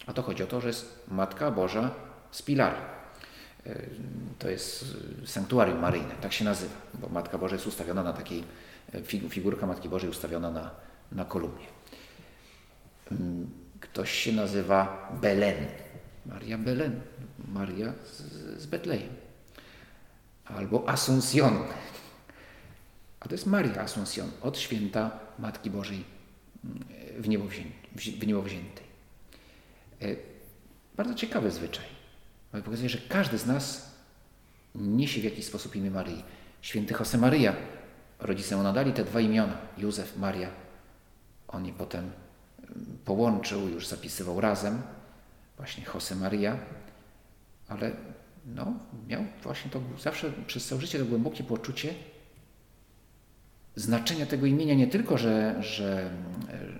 A 0.05 0.13
to 0.13 0.21
chodzi 0.21 0.43
o 0.43 0.47
to, 0.47 0.61
że 0.61 0.67
jest 0.67 1.03
Matka 1.07 1.51
Boża 1.51 1.91
z 2.31 2.41
Pilar. 2.41 2.75
E, 3.65 3.75
to 4.39 4.49
jest 4.49 4.85
sanktuarium 5.25 5.79
maryjne, 5.79 6.15
tak 6.21 6.33
się 6.33 6.45
nazywa, 6.45 6.75
bo 6.93 7.09
Matka 7.09 7.37
Boża 7.37 7.55
jest 7.55 7.67
ustawiona 7.67 8.03
na 8.03 8.13
takiej, 8.13 8.43
e, 8.93 9.01
figurka 9.29 9.67
Matki 9.67 9.89
Bożej 9.89 10.09
ustawiona 10.09 10.51
na, 10.51 10.71
na 11.11 11.25
kolumnie. 11.25 11.65
Mm, 13.11 13.49
ktoś 13.79 14.11
się 14.11 14.31
nazywa 14.31 15.11
Belen. 15.21 15.65
Maria 16.25 16.57
Belen. 16.57 17.01
Maria 17.47 17.93
z, 18.05 18.21
z 18.61 18.65
Betlejem. 18.65 19.09
Albo 20.45 20.89
Asuncjon. 20.89 21.63
A 23.19 23.27
to 23.27 23.33
jest 23.33 23.45
Maria 23.45 23.81
Asuncjon 23.81 24.31
od 24.41 24.57
święta 24.57 25.19
Matki 25.39 25.69
Bożej 25.69 26.03
mm, 26.65 26.85
w 27.19 27.27
niebo, 28.27 28.41
wziętej. 28.41 28.85
E, 30.01 30.15
bardzo 30.97 31.13
ciekawy 31.13 31.51
zwyczaj. 31.51 31.94
Pokazuje, 32.63 32.89
że 32.89 32.97
każdy 32.97 33.37
z 33.37 33.45
nas 33.45 33.91
niesie 34.75 35.21
w 35.21 35.23
jakiś 35.23 35.45
sposób 35.45 35.75
imię 35.75 35.91
Maryi. 35.91 36.23
Święty 36.61 36.93
Josemaria, 36.99 37.55
rodzice 38.19 38.55
mu 38.57 38.63
nadali 38.63 38.93
te 38.93 39.03
dwa 39.03 39.19
imiona, 39.19 39.57
Józef, 39.77 40.17
Maria. 40.17 40.49
On 41.47 41.65
je 41.65 41.73
potem 41.73 42.11
mm, 42.61 42.97
połączył, 43.05 43.69
już 43.69 43.87
zapisywał 43.87 44.41
razem, 44.41 44.81
właśnie 45.57 45.83
Josemaria, 45.93 46.57
ale 47.67 47.91
no, 48.45 48.73
miał 49.07 49.23
właśnie 49.43 49.71
to 49.71 49.81
zawsze 49.99 50.31
przez 50.47 50.67
całe 50.67 50.81
życie 50.81 50.99
to 50.99 51.05
głębokie 51.05 51.43
poczucie 51.43 51.93
znaczenia 53.75 54.25
tego 54.25 54.45
imienia, 54.45 54.75
nie 54.75 54.87
tylko, 54.87 55.17
że, 55.17 55.55
że, 55.59 56.09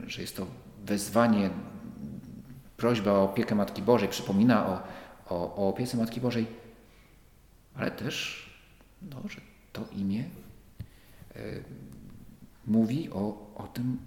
że 0.08 0.22
jest 0.22 0.38
to 0.38 0.48
wezwanie, 0.86 1.50
prośba 2.78 3.12
o 3.12 3.24
opiekę 3.24 3.56
Matki 3.56 3.82
Bożej, 3.82 4.10
przypomina 4.10 4.68
o, 4.68 4.80
o, 5.30 5.56
o 5.56 5.70
opiece 5.70 5.98
Matki 5.98 6.22
Bożej, 6.22 6.48
ale 7.76 7.92
też, 7.92 8.46
no, 9.02 9.22
że 9.30 9.42
to 9.74 9.86
imię 9.96 10.24
y, 11.36 11.64
mówi 12.68 13.10
o, 13.12 13.52
o 13.56 13.68
tym, 13.74 13.98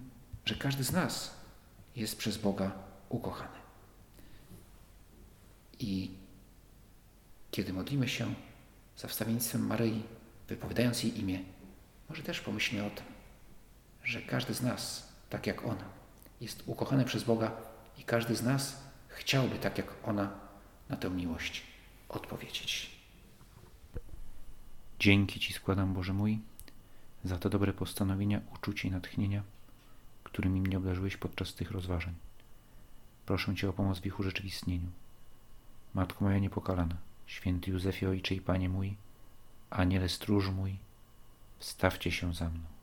że 0.45 0.55
każdy 0.55 0.83
z 0.83 0.91
nas 0.91 1.33
jest 1.95 2.17
przez 2.17 2.37
Boga 2.37 2.71
ukochany. 3.09 3.59
I 5.79 6.11
kiedy 7.51 7.73
modlimy 7.73 8.07
się 8.07 8.33
za 8.97 9.07
wstawiennictwem 9.07 9.67
Maryi, 9.67 10.03
wypowiadając 10.47 11.03
jej 11.03 11.19
imię, 11.19 11.39
może 12.09 12.23
też 12.23 12.41
pomyślmy 12.41 12.85
o 12.85 12.89
tym, 12.89 13.05
że 14.03 14.21
każdy 14.21 14.53
z 14.53 14.61
nas, 14.61 15.09
tak 15.29 15.47
jak 15.47 15.65
ona, 15.65 15.85
jest 16.41 16.63
ukochany 16.65 17.05
przez 17.05 17.23
Boga 17.23 17.51
i 17.97 18.03
każdy 18.03 18.35
z 18.35 18.43
nas 18.43 18.77
chciałby, 19.07 19.59
tak 19.59 19.77
jak 19.77 19.87
ona, 20.03 20.31
na 20.89 20.97
tę 20.97 21.09
miłość 21.09 21.63
odpowiedzieć. 22.09 22.91
Dzięki 24.99 25.39
Ci 25.39 25.53
składam, 25.53 25.93
Boże 25.93 26.13
mój, 26.13 26.39
za 27.23 27.37
te 27.37 27.49
dobre 27.49 27.73
postanowienia, 27.73 28.41
uczucie 28.55 28.87
i 28.87 28.91
natchnienia, 28.91 29.43
którymi 30.23 30.61
mnie 30.61 30.77
obdarzyłeś 30.77 31.17
podczas 31.17 31.53
tych 31.53 31.71
rozważań. 31.71 32.15
Proszę 33.25 33.55
Cię 33.55 33.69
o 33.69 33.73
pomoc 33.73 33.99
w 33.99 34.05
ich 34.05 34.19
urzeczywistnieniu. 34.19 34.89
Matko 35.93 36.25
moja 36.25 36.39
niepokalana, 36.39 36.95
święty 37.25 37.71
Józefie 37.71 38.05
Ojcze 38.05 38.35
i 38.35 38.41
Panie 38.41 38.69
mój, 38.69 38.95
Aniele 39.69 40.09
stróż 40.09 40.49
mój, 40.49 40.77
wstawcie 41.59 42.11
się 42.11 42.33
za 42.33 42.49
mną. 42.49 42.78